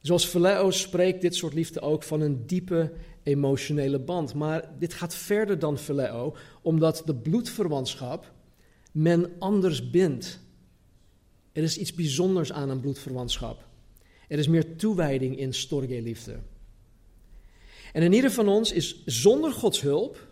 [0.00, 2.92] Zoals Phileo spreekt dit soort liefde ook van een diepe
[3.22, 4.34] emotionele band.
[4.34, 8.32] Maar dit gaat verder dan Phileo, omdat de bloedverwantschap
[8.94, 10.38] men anders bindt.
[11.52, 13.66] Er is iets bijzonders aan een bloedverwantschap.
[14.28, 16.38] Er is meer toewijding in storge-liefde.
[17.92, 20.26] En in ieder van ons is zonder Gods hulp,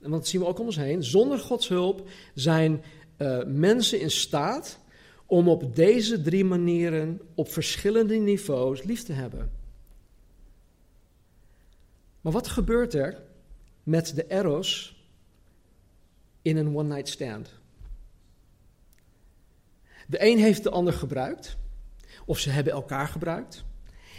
[0.00, 2.82] en dat zien we ook om ons heen, zonder Gods hulp zijn
[3.18, 4.78] uh, mensen in staat
[5.26, 9.50] om op deze drie manieren op verschillende niveaus lief te hebben.
[12.20, 13.22] Maar wat gebeurt er
[13.82, 15.01] met de eros
[16.42, 17.60] in een one-night stand?
[20.06, 21.56] De een heeft de ander gebruikt,
[22.26, 23.64] of ze hebben elkaar gebruikt,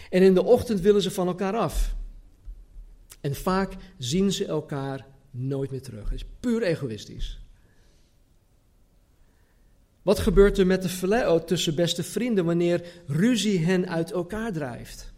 [0.10, 1.96] en in de ochtend willen ze van elkaar af.
[3.22, 6.10] En vaak zien ze elkaar nooit meer terug.
[6.10, 7.42] Het is puur egoïstisch.
[10.02, 15.14] Wat gebeurt er met de phileo tussen beste vrienden wanneer ruzie hen uit elkaar drijft?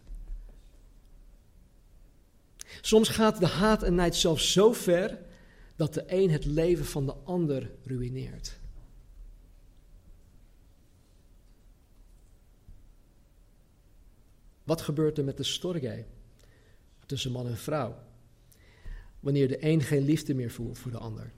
[2.80, 5.18] Soms gaat de haat en nijd zelfs zo ver
[5.76, 8.58] dat de een het leven van de ander ruïneert.
[14.64, 16.04] Wat gebeurt er met de storge
[17.06, 17.98] tussen man en vrouw?
[19.20, 21.32] Wanneer de een geen liefde meer voelt voor de ander.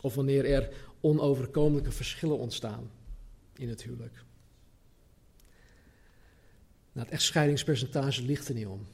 [0.00, 2.90] Of wanneer er onoverkomelijke verschillen ontstaan
[3.54, 4.24] in het huwelijk.
[6.92, 8.86] Nou, het echtscheidingspercentage ligt er niet om.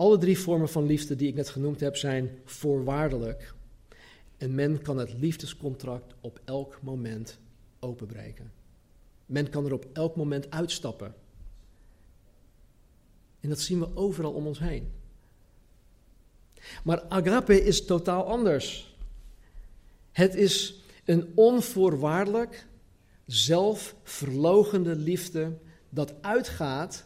[0.00, 3.54] Alle drie vormen van liefde die ik net genoemd heb zijn voorwaardelijk.
[4.36, 7.38] En men kan het liefdescontract op elk moment
[7.80, 8.52] openbreken.
[9.26, 11.14] Men kan er op elk moment uitstappen.
[13.40, 14.92] En dat zien we overal om ons heen.
[16.84, 18.96] Maar agape is totaal anders.
[20.12, 22.66] Het is een onvoorwaardelijk,
[23.26, 25.58] zelfverlogende liefde
[25.90, 27.04] dat uitgaat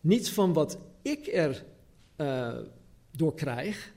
[0.00, 1.64] niet van wat ik er
[2.16, 2.58] uh,
[3.10, 3.92] door krijg,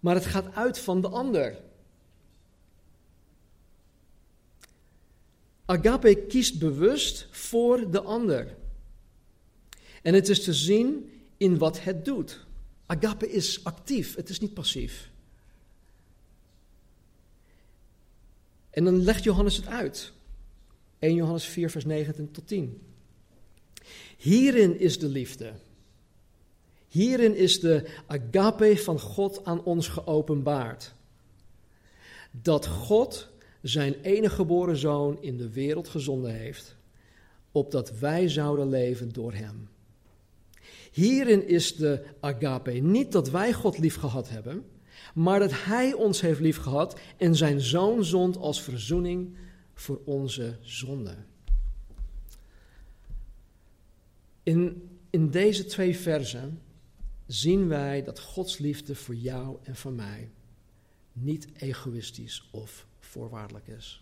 [0.00, 1.64] maar het gaat uit van de ander.
[5.64, 8.56] Agape kiest bewust voor de ander.
[10.02, 12.44] En het is te zien in wat het doet.
[12.86, 15.10] Agape is actief, het is niet passief.
[18.70, 20.12] En dan legt Johannes het uit.
[20.98, 22.82] 1 Johannes 4, vers 9 tot 10.
[24.16, 25.52] Hierin is de liefde.
[26.88, 30.94] Hierin is de agape van God aan ons geopenbaard.
[32.30, 33.28] Dat God
[33.62, 36.76] zijn enige geboren zoon in de wereld gezonden heeft,
[37.52, 39.68] opdat wij zouden leven door hem.
[40.92, 42.70] Hierin is de agape.
[42.70, 44.64] Niet dat wij God lief gehad hebben,
[45.14, 49.36] maar dat Hij ons heeft lief gehad en zijn zoon zond als verzoening
[49.74, 51.26] voor onze zonden.
[54.42, 56.60] In, in deze twee versen
[57.26, 60.30] zien wij dat Gods liefde voor jou en voor mij
[61.12, 64.00] niet egoïstisch of voorwaardelijk is.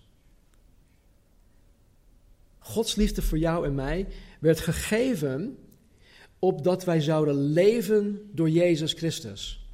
[2.58, 4.08] Gods liefde voor jou en mij
[4.40, 5.58] werd gegeven
[6.38, 9.68] opdat wij zouden leven door Jezus Christus.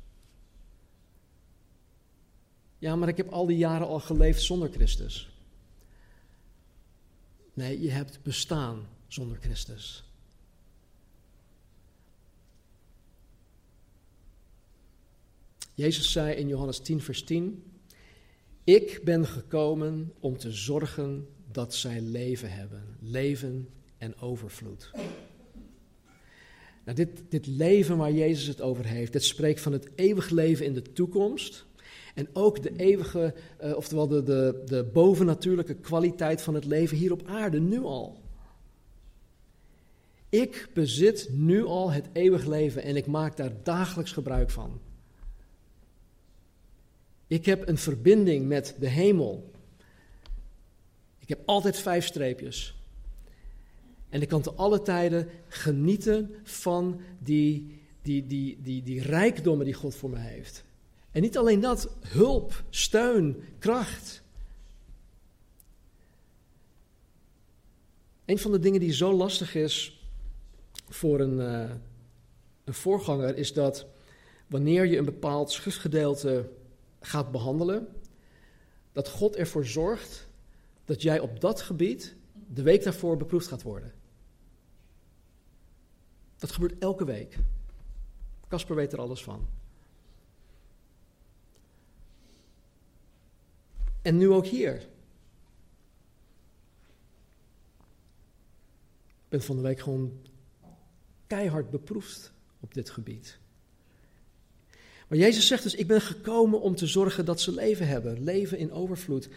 [2.78, 5.30] Ja, maar ik heb al die jaren al geleefd zonder Christus.
[7.54, 10.10] Nee, je hebt bestaan zonder Christus.
[15.80, 17.62] Jezus zei in Johannes 10, vers 10:
[18.64, 24.90] Ik ben gekomen om te zorgen dat zij leven hebben, leven en overvloed.
[26.84, 30.66] Nou, dit, dit leven waar Jezus het over heeft, dit spreekt van het eeuwig leven
[30.66, 31.66] in de toekomst.
[32.14, 37.12] En ook de eeuwige, uh, oftewel de, de, de bovennatuurlijke kwaliteit van het leven hier
[37.12, 38.20] op aarde, nu al.
[40.28, 44.80] Ik bezit nu al het eeuwig leven en ik maak daar dagelijks gebruik van.
[47.30, 49.50] Ik heb een verbinding met de hemel.
[51.18, 52.74] Ik heb altijd vijf streepjes.
[54.08, 59.74] En ik kan te alle tijden genieten van die, die, die, die, die rijkdommen die
[59.74, 60.64] God voor me heeft.
[61.10, 64.22] En niet alleen dat, hulp, steun, kracht.
[68.24, 70.04] Een van de dingen die zo lastig is
[70.88, 71.70] voor een, uh,
[72.64, 73.86] een voorganger is dat
[74.46, 76.58] wanneer je een bepaald schriftgedeelte
[77.00, 77.88] gaat behandelen,
[78.92, 80.28] dat God ervoor zorgt
[80.84, 82.14] dat jij op dat gebied
[82.48, 83.92] de week daarvoor beproefd gaat worden.
[86.36, 87.38] Dat gebeurt elke week.
[88.48, 89.48] Casper weet er alles van.
[94.02, 94.74] En nu ook hier.
[99.22, 100.22] Ik ben van de week gewoon
[101.26, 103.39] keihard beproefd op dit gebied.
[105.11, 108.59] Maar Jezus zegt dus: Ik ben gekomen om te zorgen dat ze leven hebben, leven
[108.59, 109.29] in overvloed.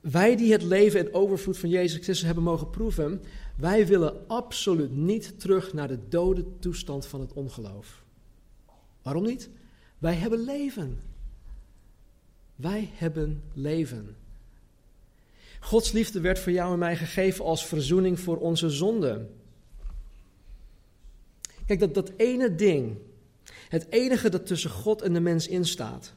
[0.00, 3.22] Wij die het leven in overvloed van Jezus Christus hebben mogen proeven,
[3.56, 8.04] wij willen absoluut niet terug naar de dode toestand van het ongeloof.
[9.02, 9.48] Waarom niet?
[9.98, 11.00] Wij hebben leven.
[12.56, 14.16] Wij hebben leven.
[15.60, 19.30] Gods liefde werd voor jou en mij gegeven als verzoening voor onze zonden.
[21.66, 22.96] Kijk, dat, dat ene ding,
[23.68, 26.14] het enige dat tussen God en de mens instaat,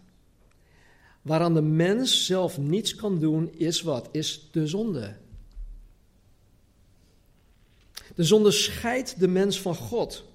[1.22, 4.10] waaraan de mens zelf niets kan doen, is wat?
[4.12, 5.16] Is de zonde.
[8.16, 10.28] De zonde scheidt de mens van God.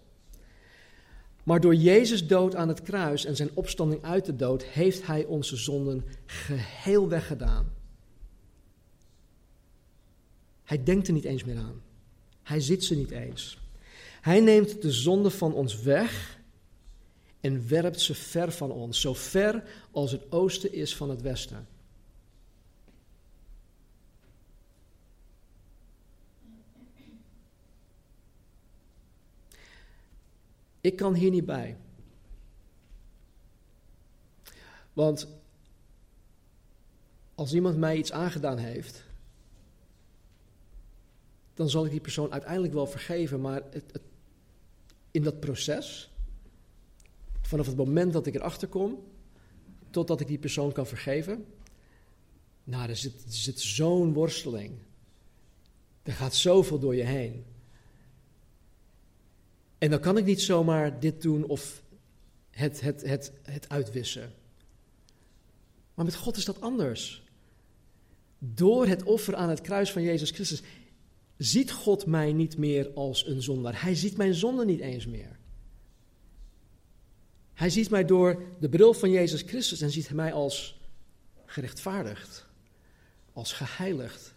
[1.42, 5.24] Maar door Jezus dood aan het kruis en zijn opstanding uit de dood, heeft Hij
[5.24, 7.72] onze zonden geheel weggedaan.
[10.64, 11.82] Hij denkt er niet eens meer aan.
[12.42, 13.58] Hij ziet ze niet eens.
[14.20, 16.38] Hij neemt de zonde van ons weg
[17.44, 21.68] en werpt ze ver van ons, zo ver als het oosten is van het westen.
[30.80, 31.76] Ik kan hier niet bij.
[34.92, 35.28] Want
[37.34, 39.04] als iemand mij iets aangedaan heeft,
[41.54, 44.00] dan zal ik die persoon uiteindelijk wel vergeven, maar het,
[45.10, 46.13] in dat proces,
[47.46, 48.98] vanaf het moment dat ik erachter kom,
[49.90, 51.46] totdat ik die persoon kan vergeven,
[52.64, 54.72] nou, er zit, er zit zo'n worsteling.
[56.02, 57.44] Er gaat zoveel door je heen.
[59.78, 61.82] En dan kan ik niet zomaar dit doen of
[62.50, 64.32] het, het, het, het uitwissen.
[65.94, 67.22] Maar met God is dat anders.
[68.38, 70.62] Door het offer aan het kruis van Jezus Christus
[71.36, 73.82] ziet God mij niet meer als een zondaar.
[73.82, 75.33] Hij ziet mijn zonde niet eens meer.
[77.54, 80.80] Hij ziet mij door de bril van Jezus Christus en ziet mij als
[81.44, 82.46] gerechtvaardigd,
[83.32, 84.34] als geheiligd,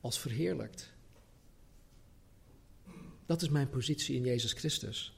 [0.00, 0.92] als verheerlijkt.
[3.26, 5.14] Dat is mijn positie in Jezus Christus.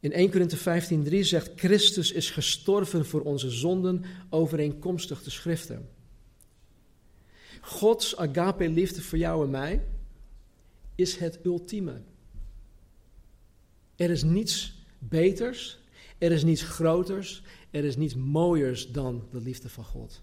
[0.00, 5.88] In 1 Korinthe 15:3 zegt Christus is gestorven voor onze zonden overeenkomstig de schriften.
[7.60, 9.84] Gods agape liefde voor jou en mij
[10.94, 12.00] is het ultieme.
[13.96, 15.78] Er is niets beters,
[16.18, 20.22] er is niets groters, er is niets mooiers dan de liefde van God.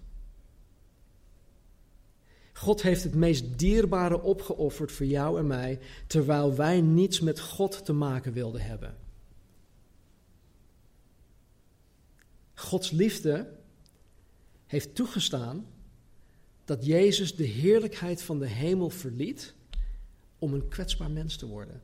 [2.53, 7.85] God heeft het meest dierbare opgeofferd voor jou en mij, terwijl wij niets met God
[7.85, 8.97] te maken wilden hebben.
[12.53, 13.57] Gods liefde
[14.65, 15.65] heeft toegestaan
[16.65, 19.53] dat Jezus de heerlijkheid van de hemel verliet
[20.39, 21.81] om een kwetsbaar mens te worden.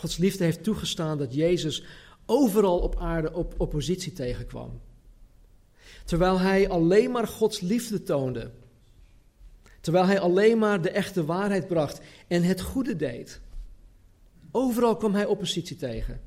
[0.00, 1.84] Gods liefde heeft toegestaan dat Jezus
[2.26, 4.80] overal op aarde op oppositie tegenkwam.
[6.04, 8.50] Terwijl hij alleen maar Gods liefde toonde.
[9.80, 13.40] Terwijl hij alleen maar de echte waarheid bracht en het goede deed.
[14.50, 16.20] Overal kwam hij oppositie tegen.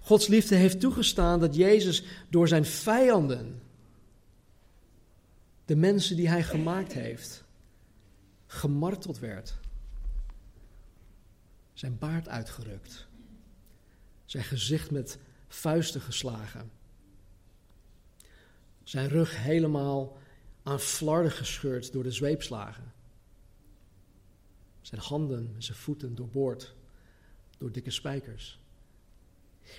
[0.00, 3.62] Gods liefde heeft toegestaan dat Jezus door zijn vijanden,
[5.64, 7.44] de mensen die hij gemaakt heeft,
[8.46, 9.59] gemarteld werd.
[11.80, 13.06] Zijn baard uitgerukt.
[14.24, 15.18] Zijn gezicht met
[15.48, 16.70] vuisten geslagen
[18.90, 20.16] zijn rug helemaal
[20.62, 22.92] aan flarden gescheurd door de zweepslagen.
[24.80, 26.74] Zijn handen en zijn voeten doorboord
[27.58, 28.58] door dikke spijkers.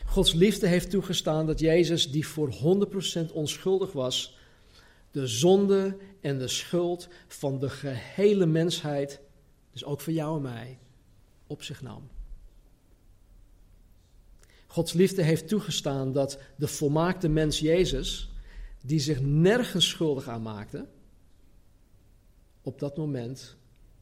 [0.05, 2.53] Gods liefde heeft toegestaan dat Jezus, die voor
[3.27, 4.37] 100% onschuldig was,
[5.11, 9.19] de zonde en de schuld van de gehele mensheid
[9.71, 10.79] dus ook voor jou en mij,
[11.51, 12.09] op zich nam.
[14.67, 18.31] Gods liefde heeft toegestaan dat de volmaakte mens Jezus,
[18.81, 20.87] die zich nergens schuldig aan maakte,
[22.61, 23.55] op dat moment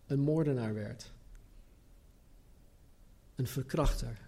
[0.08, 1.12] een moordenaar werd.
[3.36, 4.20] Een verkrachter,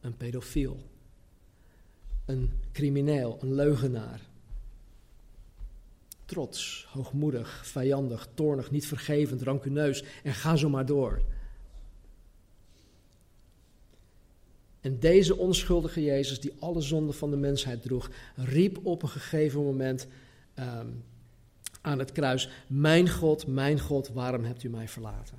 [0.00, 0.90] een pedofiel,
[2.24, 4.20] een crimineel, een leugenaar.
[6.24, 11.22] Trots, hoogmoedig, vijandig, toornig, niet vergevend, rancuneus en ga zo maar door.
[14.86, 19.64] En deze onschuldige Jezus, die alle zonden van de mensheid droeg, riep op een gegeven
[19.64, 20.06] moment
[20.54, 20.86] ehm,
[21.80, 25.38] aan het kruis: Mijn God, mijn God, waarom hebt u mij verlaten?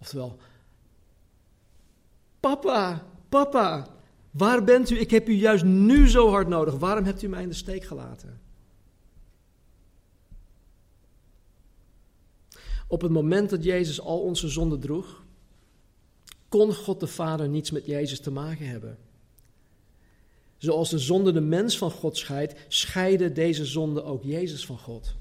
[0.00, 0.38] Oftewel,
[2.40, 3.88] Papa, papa,
[4.30, 4.98] waar bent u?
[4.98, 6.74] Ik heb u juist nu zo hard nodig.
[6.78, 8.40] Waarom hebt u mij in de steek gelaten?
[12.86, 15.22] Op het moment dat Jezus al onze zonden droeg,
[16.52, 18.98] kon God de Vader niets met Jezus te maken hebben.
[20.56, 25.14] Zoals de zonde de mens van God scheidt, scheidde deze zonde ook Jezus van God.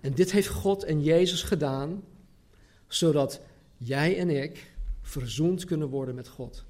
[0.00, 2.04] En dit heeft God en Jezus gedaan,
[2.86, 3.40] zodat
[3.76, 4.72] jij en ik
[5.02, 6.64] verzoend kunnen worden met God.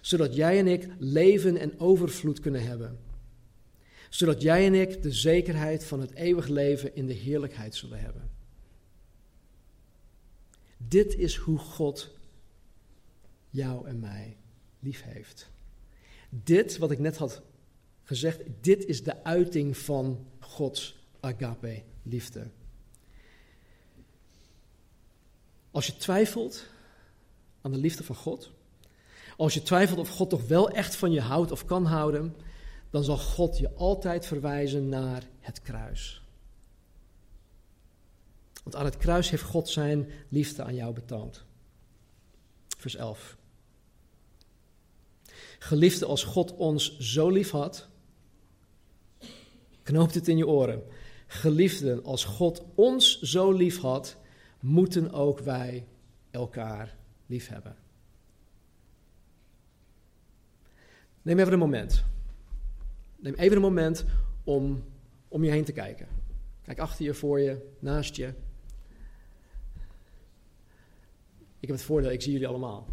[0.00, 2.98] Zodat jij en ik leven en overvloed kunnen hebben.
[4.10, 8.35] Zodat jij en ik de zekerheid van het eeuwig leven in de heerlijkheid zullen hebben.
[10.76, 12.10] Dit is hoe God
[13.50, 14.36] jou en mij
[14.78, 15.50] lief heeft.
[16.28, 17.42] Dit, wat ik net had
[18.02, 22.50] gezegd, dit is de uiting van Gods agape liefde.
[25.70, 26.66] Als je twijfelt
[27.60, 28.50] aan de liefde van God,
[29.36, 32.36] als je twijfelt of God toch wel echt van je houdt of kan houden,
[32.90, 36.25] dan zal God je altijd verwijzen naar het kruis.
[38.66, 41.44] Want aan het kruis heeft God zijn liefde aan jou betoond.
[42.76, 43.36] Vers 11.
[45.58, 47.88] Geliefde, als God ons zo lief had,
[49.82, 50.82] knoopt het in je oren.
[51.26, 54.16] Geliefden, als God ons zo lief had,
[54.60, 55.86] moeten ook wij
[56.30, 56.96] elkaar
[57.26, 57.76] lief hebben.
[61.22, 62.04] Neem even een moment.
[63.16, 64.04] Neem even een moment
[64.44, 64.84] om
[65.28, 66.08] om je heen te kijken.
[66.62, 68.32] Kijk achter je, voor je, naast je.
[71.60, 72.86] Ik heb het voordeel, ik zie jullie allemaal.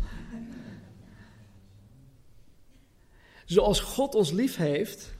[3.45, 5.14] Zoals God ons lief heeft,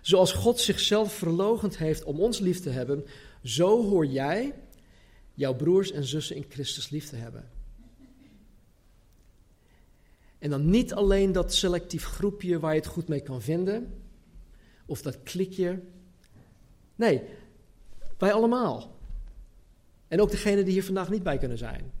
[0.00, 3.04] zoals God zichzelf verlogend heeft om ons lief te hebben,
[3.42, 4.54] zo hoor jij
[5.34, 7.50] jouw broers en zussen in Christus lief te hebben.
[10.38, 14.02] En dan niet alleen dat selectief groepje waar je het goed mee kan vinden,
[14.86, 15.80] of dat klikje.
[16.94, 17.22] Nee,
[18.18, 18.96] wij allemaal.
[20.08, 21.92] En ook degenen die hier vandaag niet bij kunnen zijn.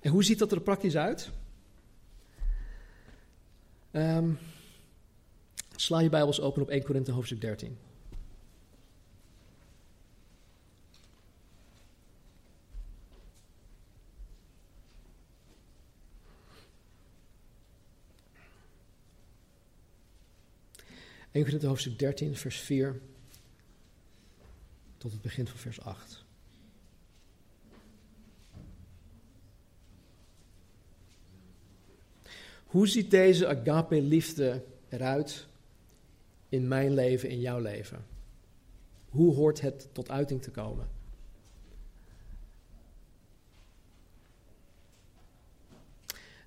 [0.00, 1.30] En hoe ziet dat er praktisch uit?
[3.92, 4.38] Um,
[5.76, 7.78] sla je Bijbels open op 1 Korinthe hoofdstuk 13.
[21.38, 23.00] 1 Korinthe hoofdstuk 13, vers 4
[24.96, 26.24] tot het begin van vers 8.
[32.68, 35.46] Hoe ziet deze agape-liefde eruit
[36.48, 38.04] in mijn leven, in jouw leven?
[39.08, 40.88] Hoe hoort het tot uiting te komen?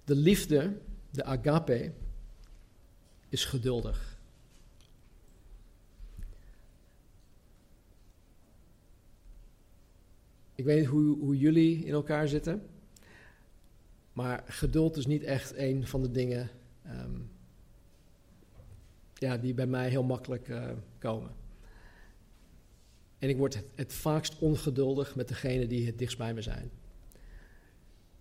[0.03, 0.77] De liefde,
[1.09, 1.91] de agape,
[3.29, 4.19] is geduldig.
[10.55, 12.69] Ik weet niet hoe, hoe jullie in elkaar zitten.
[14.13, 16.49] Maar geduld is niet echt een van de dingen
[16.83, 17.19] ehm,
[19.13, 21.31] ja, die bij mij heel makkelijk uh, komen.
[23.19, 26.71] En ik word het, vaakst ongeduldig met degene die het dichtst bij me zijn.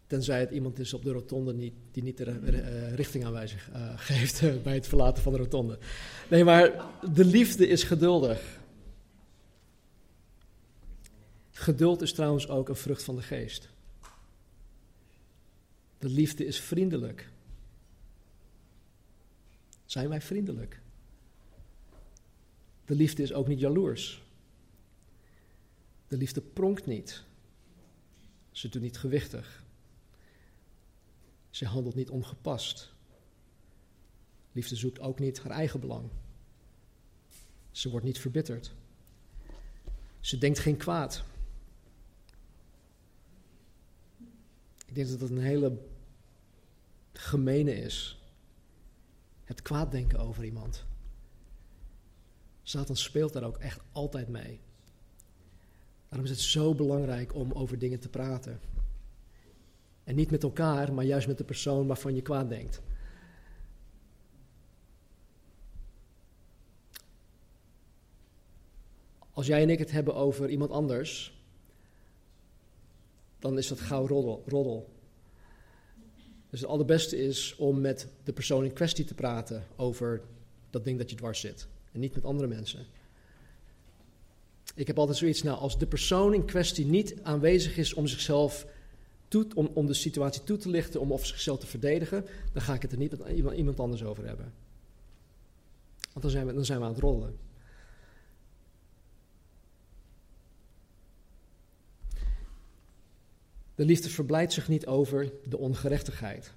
[0.07, 4.63] Tenzij het iemand is op de rotonde niet, die niet de uh, richtingaanwijzing uh, geeft
[4.63, 5.79] bij het verlaten van de rotonde.
[6.31, 6.85] Nee, maar
[7.15, 8.59] de liefde is geduldig.
[11.51, 13.70] Geduld is trouwens ook een vrucht van de geest.
[16.01, 17.31] De liefde is vriendelijk.
[19.85, 20.81] Zijn wij vriendelijk?
[22.85, 24.23] De liefde is ook niet jaloers.
[26.09, 27.25] De liefde pronkt niet.
[28.51, 29.65] Ze doet niet gewichtig.
[31.51, 32.93] Ze handelt niet ongepast.
[34.53, 36.11] Liefde zoekt ook niet haar eigen belang.
[37.71, 38.75] Ze wordt niet verbitterd.
[40.21, 41.25] Ze denkt geen kwaad.
[44.87, 45.89] Ik denk dat het een hele
[47.21, 48.19] gemene is.
[49.45, 50.85] Het kwaaddenken over iemand.
[52.63, 54.61] Satan speelt daar ook echt altijd mee.
[56.09, 58.61] Daarom is het zo belangrijk om over dingen te praten.
[60.05, 62.83] En niet met elkaar, maar juist met de persoon waarvan je kwaad denkt.
[69.31, 71.41] Als jij en ik het hebben over iemand anders,
[73.39, 74.45] dan is dat gauw roddel.
[74.47, 75.00] roddel.
[76.51, 80.21] Dus het allerbeste is om met de persoon in kwestie te praten over
[80.71, 81.67] dat ding dat je dwars zit.
[81.93, 82.87] En niet met andere mensen.
[84.75, 88.67] Ik heb altijd zoiets, nou, als de persoon in kwestie niet aanwezig is om zichzelf
[89.29, 92.75] toe, om, om de situatie toe te lichten, om of zichzelf te verdedigen, dan ga
[92.75, 94.53] ik het er niet met iemand, iemand anders over hebben.
[96.13, 97.37] Want dan zijn, we, dan zijn we aan het rollen.
[103.81, 106.53] De liefde verblijdt zich niet over de ongerechtigheid,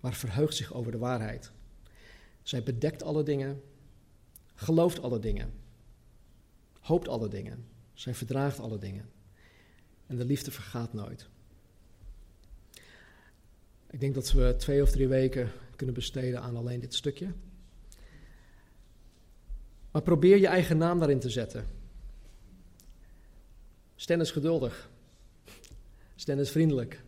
[0.00, 1.50] maar verheugt zich over de waarheid.
[2.42, 3.62] Zij bedekt alle dingen,
[4.54, 5.52] gelooft alle dingen,
[6.80, 9.10] hoopt alle dingen, zij verdraagt alle dingen.
[10.06, 11.28] En de liefde vergaat nooit.
[13.90, 17.32] Ik denk dat we twee of drie weken kunnen besteden aan alleen dit stukje.
[19.90, 21.66] Maar probeer je eigen naam daarin te zetten.
[23.96, 24.89] Sten is geduldig.
[26.20, 27.02] Sten is vriendelijk.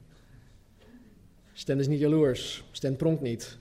[1.52, 2.64] Sten is niet jaloers.
[2.70, 3.58] Sten pronkt niet.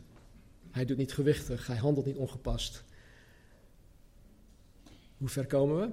[0.71, 1.67] Hij doet niet gewichtig.
[1.67, 2.83] Hij handelt niet ongepast.
[5.17, 5.89] Hoe ver komen we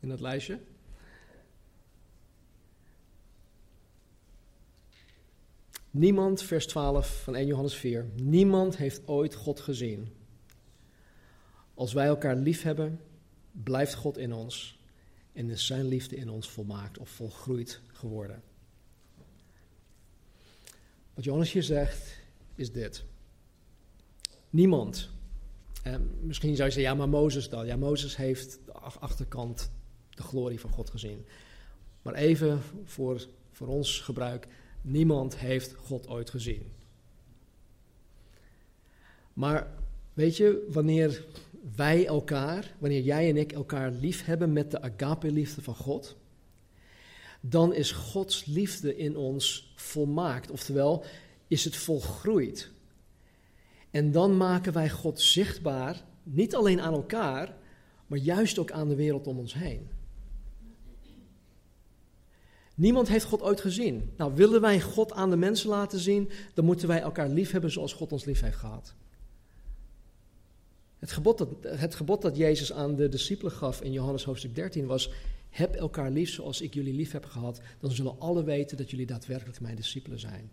[0.00, 0.58] in dat lijstje?
[5.90, 10.12] Niemand, vers 12 van 1 Johannes 4, niemand heeft ooit God gezien.
[11.74, 13.00] Als wij elkaar lief hebben,
[13.52, 14.79] blijft God in ons
[15.32, 18.42] en is zijn liefde in ons volmaakt of volgroeid geworden.
[21.14, 22.16] Wat Johannes hier zegt
[22.54, 23.04] is dit.
[24.50, 25.08] Niemand.
[25.82, 27.66] En misschien zou je zeggen, ja, maar Mozes dan.
[27.66, 29.70] Ja, Mozes heeft de achterkant
[30.10, 31.26] de glorie van God gezien.
[32.02, 34.48] Maar even voor, voor ons gebruik.
[34.82, 36.72] Niemand heeft God ooit gezien.
[39.32, 39.79] Maar
[40.14, 41.24] weet je, wanneer
[41.76, 46.16] wij elkaar, wanneer jij en ik elkaar lief hebben met de agape-liefde van God,
[47.40, 50.50] dan is Gods liefde in ons volmaakt.
[50.50, 51.04] Oftewel,
[51.48, 52.70] is het volgroeid.
[53.90, 57.56] En dan maken wij God zichtbaar, niet alleen aan elkaar,
[58.06, 59.88] maar juist ook aan de wereld om ons heen.
[62.74, 64.12] Niemand heeft God ooit gezien.
[64.16, 67.70] Nou, willen wij God aan de mensen laten zien, dan moeten wij elkaar lief hebben
[67.70, 68.94] zoals God ons lief heeft gehad.
[71.00, 74.86] Het gebod, dat, het gebod dat Jezus aan de discipelen gaf in Johannes hoofdstuk 13
[74.86, 75.10] was:
[75.48, 79.06] Heb elkaar lief zoals ik jullie lief heb gehad, dan zullen alle weten dat jullie
[79.06, 80.50] daadwerkelijk mijn discipelen zijn.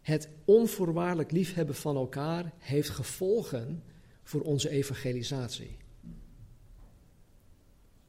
[0.00, 3.82] Het onvoorwaardelijk liefhebben van elkaar heeft gevolgen
[4.22, 5.76] voor onze evangelisatie.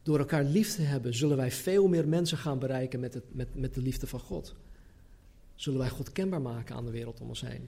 [0.01, 3.55] Door elkaar lief te hebben, zullen wij veel meer mensen gaan bereiken met, het, met,
[3.55, 4.55] met de liefde van God.
[5.55, 7.67] Zullen wij God kenbaar maken aan de wereld om ons heen.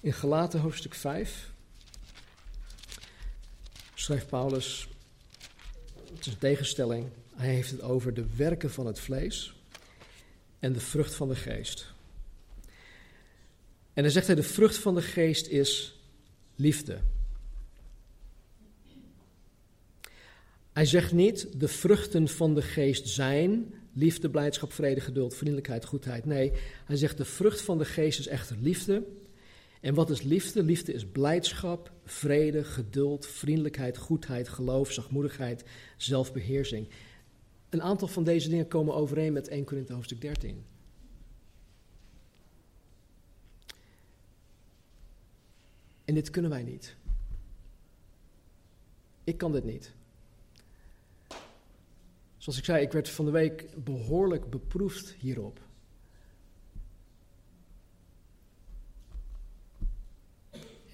[0.00, 1.52] In Galaten hoofdstuk 5
[3.94, 4.88] schrijft Paulus,
[6.14, 9.54] het is een tegenstelling, hij heeft het over de werken van het vlees
[10.58, 11.92] en de vrucht van de geest.
[13.94, 15.98] En dan zegt hij, de vrucht van de geest is
[16.56, 16.98] liefde.
[20.72, 26.24] Hij zegt niet, de vruchten van de geest zijn liefde, blijdschap, vrede, geduld, vriendelijkheid, goedheid.
[26.24, 26.52] Nee,
[26.84, 29.02] hij zegt, de vrucht van de geest is echter liefde.
[29.80, 30.62] En wat is liefde?
[30.62, 35.64] Liefde is blijdschap, vrede, geduld, vriendelijkheid, goedheid, geloof, zachtmoedigheid,
[35.96, 36.88] zelfbeheersing.
[37.68, 40.64] Een aantal van deze dingen komen overeen met 1 Korinthe hoofdstuk 13.
[46.04, 46.96] En dit kunnen wij niet.
[49.24, 49.92] Ik kan dit niet.
[52.36, 55.60] Zoals ik zei, ik werd van de week behoorlijk beproefd hierop.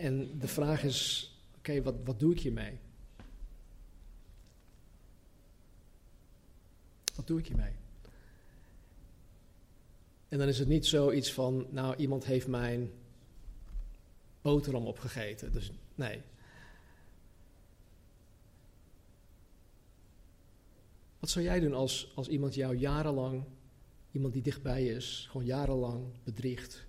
[0.04, 2.78] En de vraag is: oké, wat, wat doe ik hiermee?
[7.14, 7.72] Wat doe ik hiermee?
[10.28, 12.90] En dan is het niet zoiets van, nou, iemand heeft mijn
[14.42, 15.52] boterham opgegeten.
[15.52, 16.20] Dus nee.
[21.18, 23.44] Wat zou jij doen als, als iemand jou jarenlang
[24.14, 26.86] Iemand die dichtbij is, gewoon jarenlang bedriegt.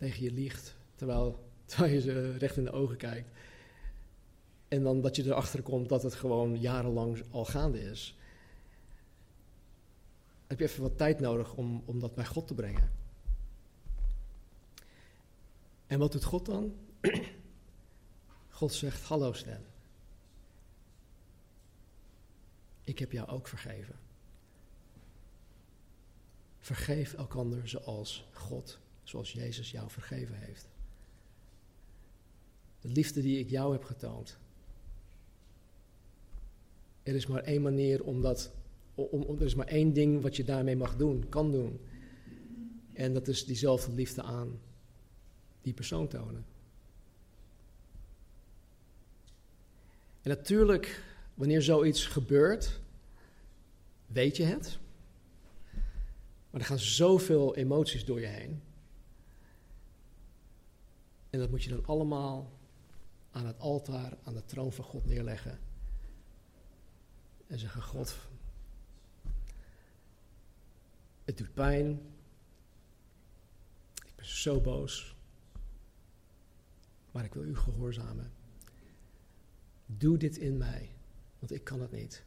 [0.00, 3.30] Tegen je liegt, terwijl, terwijl je ze recht in de ogen kijkt.
[4.68, 8.18] En dan dat je erachter komt dat het gewoon jarenlang al gaande is.
[10.46, 12.90] Heb je even wat tijd nodig om, om dat bij God te brengen.
[15.86, 16.74] En wat doet God dan?
[18.48, 19.64] God zegt: Hallo Stan.
[22.84, 23.98] Ik heb jou ook vergeven.
[26.58, 28.78] Vergeef elkander zoals God,
[29.10, 30.68] zoals Jezus jou vergeven heeft.
[32.80, 34.38] De liefde die ik jou heb getoond.
[37.02, 38.52] Er is maar één manier om dat,
[38.94, 41.80] om, er is maar één ding wat je daarmee mag doen, kan doen.
[42.92, 44.60] En dat is diezelfde liefde aan
[45.62, 46.44] die persoon tonen.
[50.22, 51.04] En natuurlijk,
[51.34, 52.80] wanneer zoiets gebeurt,
[54.06, 54.78] weet je het.
[56.50, 58.62] Maar er gaan zoveel emoties door je heen.
[61.30, 62.58] En dat moet je dan allemaal
[63.30, 65.58] aan het altaar, aan de troon van God neerleggen.
[67.46, 68.16] En zeggen: God,
[71.24, 71.90] het doet pijn.
[74.04, 75.16] Ik ben zo boos.
[77.10, 78.32] Maar ik wil u gehoorzamen.
[79.86, 80.90] Doe dit in mij,
[81.38, 82.24] want ik kan het niet.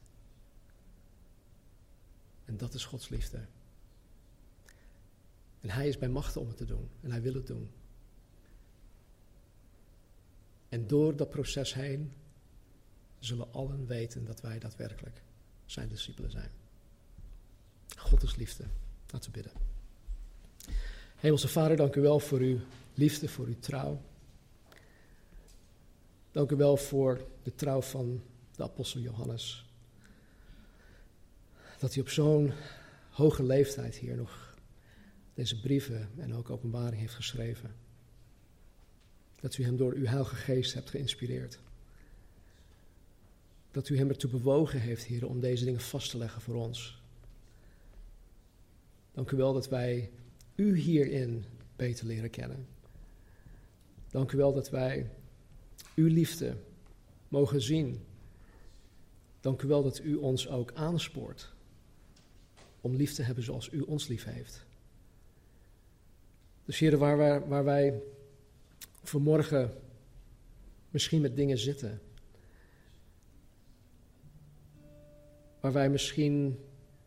[2.46, 3.46] En dat is Gods liefde.
[5.62, 6.90] En Hij is bij machten om het te doen.
[7.02, 7.72] En Hij wil het doen.
[10.74, 12.14] En door dat proces heen
[13.20, 15.22] zullen allen weten dat wij daadwerkelijk
[15.66, 16.50] zijn discipelen zijn.
[17.98, 18.64] God is liefde.
[19.10, 19.62] Laten we bidden.
[21.16, 22.60] Hemelse Vader, dank u wel voor uw
[22.94, 24.02] liefde, voor uw trouw.
[26.32, 28.24] Dank u wel voor de trouw van
[28.56, 29.70] de apostel Johannes.
[31.80, 32.52] Dat hij op zo'n
[33.10, 34.56] hoge leeftijd hier nog
[35.34, 37.83] deze brieven en ook openbaring heeft geschreven.
[39.44, 41.60] Dat u hem door uw Heilige Geest hebt geïnspireerd.
[43.72, 47.02] Dat u hem ertoe bewogen heeft, Heer, om deze dingen vast te leggen voor ons.
[49.12, 50.12] Dank u wel dat wij
[50.56, 52.68] u hierin beter leren kennen.
[54.10, 55.10] Dank u wel dat wij
[55.96, 56.58] uw liefde
[57.28, 58.06] mogen zien.
[59.42, 61.54] Dank u wel dat u ons ook aanspoort
[62.82, 64.66] om lief te hebben zoals u ons lief heeft.
[66.66, 68.02] Dus heren, waar waar wij
[69.04, 69.72] vanmorgen
[70.90, 72.02] misschien met dingen zitten,
[75.60, 76.60] waar wij misschien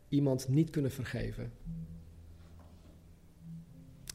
[0.09, 1.51] iemand niet kunnen vergeven.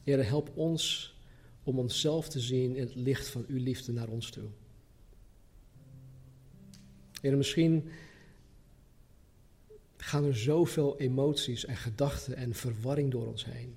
[0.03, 1.15] Heren, help ons
[1.63, 4.49] om onszelf te zien in het licht van uw liefde naar ons toe.
[7.21, 7.89] En misschien
[9.97, 13.75] gaan er zoveel emoties en gedachten en verwarring door ons heen.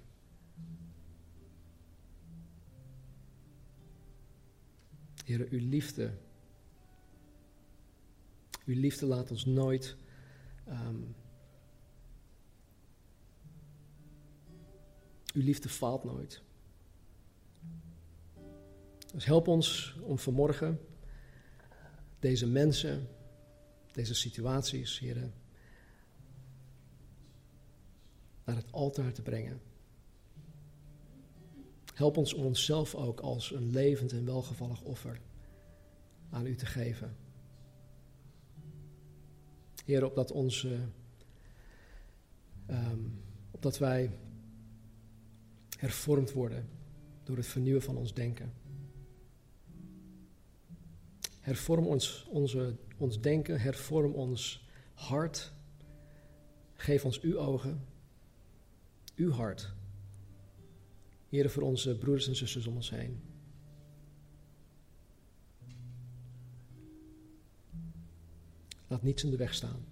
[5.26, 6.12] Heer, uw liefde.
[8.64, 9.96] Uw liefde laat ons nooit.
[10.68, 11.14] Um,
[15.34, 16.42] uw liefde faalt nooit.
[19.12, 20.80] Dus help ons om vanmorgen
[22.18, 23.08] deze mensen
[23.96, 25.34] deze situaties, heren,
[28.44, 29.60] naar het altaar te brengen.
[31.96, 35.20] Help ons om onszelf ook als een levend en welgevallig offer
[36.30, 37.16] aan u te geven.
[39.84, 40.78] Heer, opdat, onze,
[42.70, 44.10] um, opdat wij
[45.78, 46.68] hervormd worden
[47.22, 48.52] door het vernieuwen van ons denken.
[51.40, 55.52] Hervorm ons, onze ons denken, hervorm ons hart.
[56.74, 57.86] Geef ons uw ogen,
[59.14, 59.75] uw hart.
[61.28, 63.20] Heren, voor onze broeders en zusters om ons heen.
[68.86, 69.84] Laat niets in de weg staan.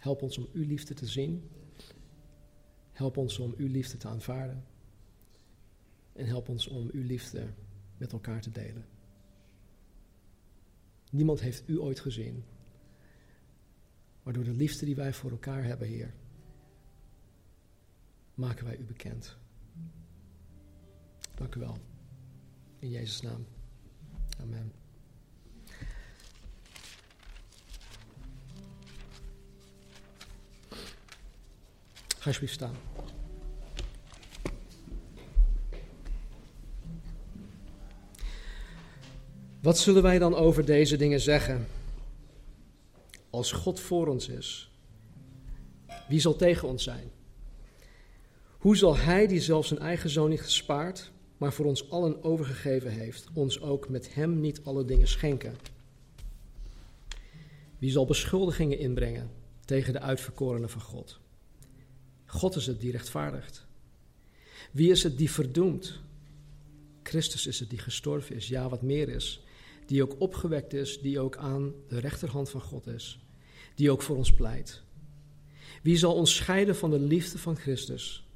[0.00, 1.50] Help ons om uw liefde te zien.
[2.92, 4.64] Help ons om uw liefde te aanvaarden.
[6.12, 7.52] En help ons om uw liefde
[7.96, 8.86] met elkaar te delen.
[11.10, 12.44] Niemand heeft u ooit gezien.
[14.22, 16.14] Maar door de liefde die wij voor elkaar hebben, Heer,
[18.34, 19.36] maken wij u bekend.
[21.34, 21.76] Dank u wel.
[22.78, 23.46] In Jezus' naam.
[24.40, 24.72] Amen.
[32.18, 32.74] Ga alsjeblieft staan.
[39.60, 41.66] Wat zullen wij dan over deze dingen zeggen?
[43.30, 44.70] Als God voor ons is,
[46.08, 47.10] wie zal tegen ons zijn?
[48.62, 52.90] Hoe zal Hij, die zelfs zijn eigen zoon niet gespaard, maar voor ons allen overgegeven
[52.90, 55.54] heeft, ons ook met Hem niet alle dingen schenken?
[57.78, 59.30] Wie zal beschuldigingen inbrengen
[59.64, 61.20] tegen de uitverkorenen van God?
[62.26, 63.66] God is het die rechtvaardigt.
[64.72, 66.00] Wie is het die verdoemt?
[67.02, 69.42] Christus is het die gestorven is, ja wat meer is,
[69.86, 73.18] die ook opgewekt is, die ook aan de rechterhand van God is,
[73.74, 74.82] die ook voor ons pleit.
[75.82, 78.26] Wie zal ons scheiden van de liefde van Christus?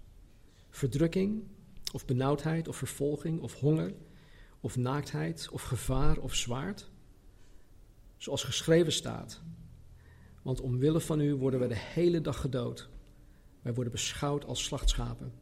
[0.76, 1.42] Verdrukking,
[1.92, 3.92] of benauwdheid, of vervolging, of honger,
[4.60, 6.90] of naaktheid, of gevaar, of zwaard?
[8.16, 9.42] Zoals geschreven staat.
[10.42, 12.88] Want omwille van u worden wij de hele dag gedood.
[13.62, 15.32] Wij worden beschouwd als slachtschapen.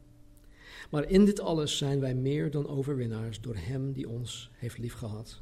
[0.89, 5.41] Maar in dit alles zijn wij meer dan overwinnaars door Hem die ons heeft liefgehad.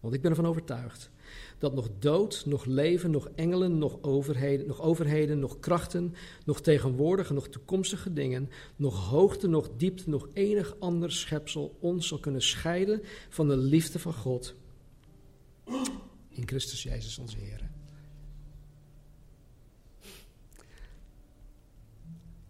[0.00, 1.10] Want ik ben ervan overtuigd
[1.58, 6.14] dat nog dood, nog leven, nog engelen, nog overheden, nog overheden, nog krachten,
[6.44, 12.18] nog tegenwoordige, nog toekomstige dingen, nog hoogte, nog diepte, nog enig ander schepsel ons zal
[12.18, 14.54] kunnen scheiden van de liefde van God
[16.28, 17.68] in Christus Jezus onze Heer.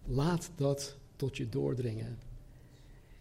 [0.07, 2.19] Laat dat tot je doordringen.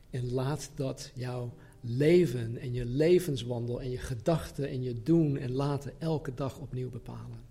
[0.09, 1.53] En laat dat jouw
[1.85, 6.89] leven en je levenswandel en je gedachten en je doen en laten elke dag opnieuw
[6.89, 7.41] bepalen.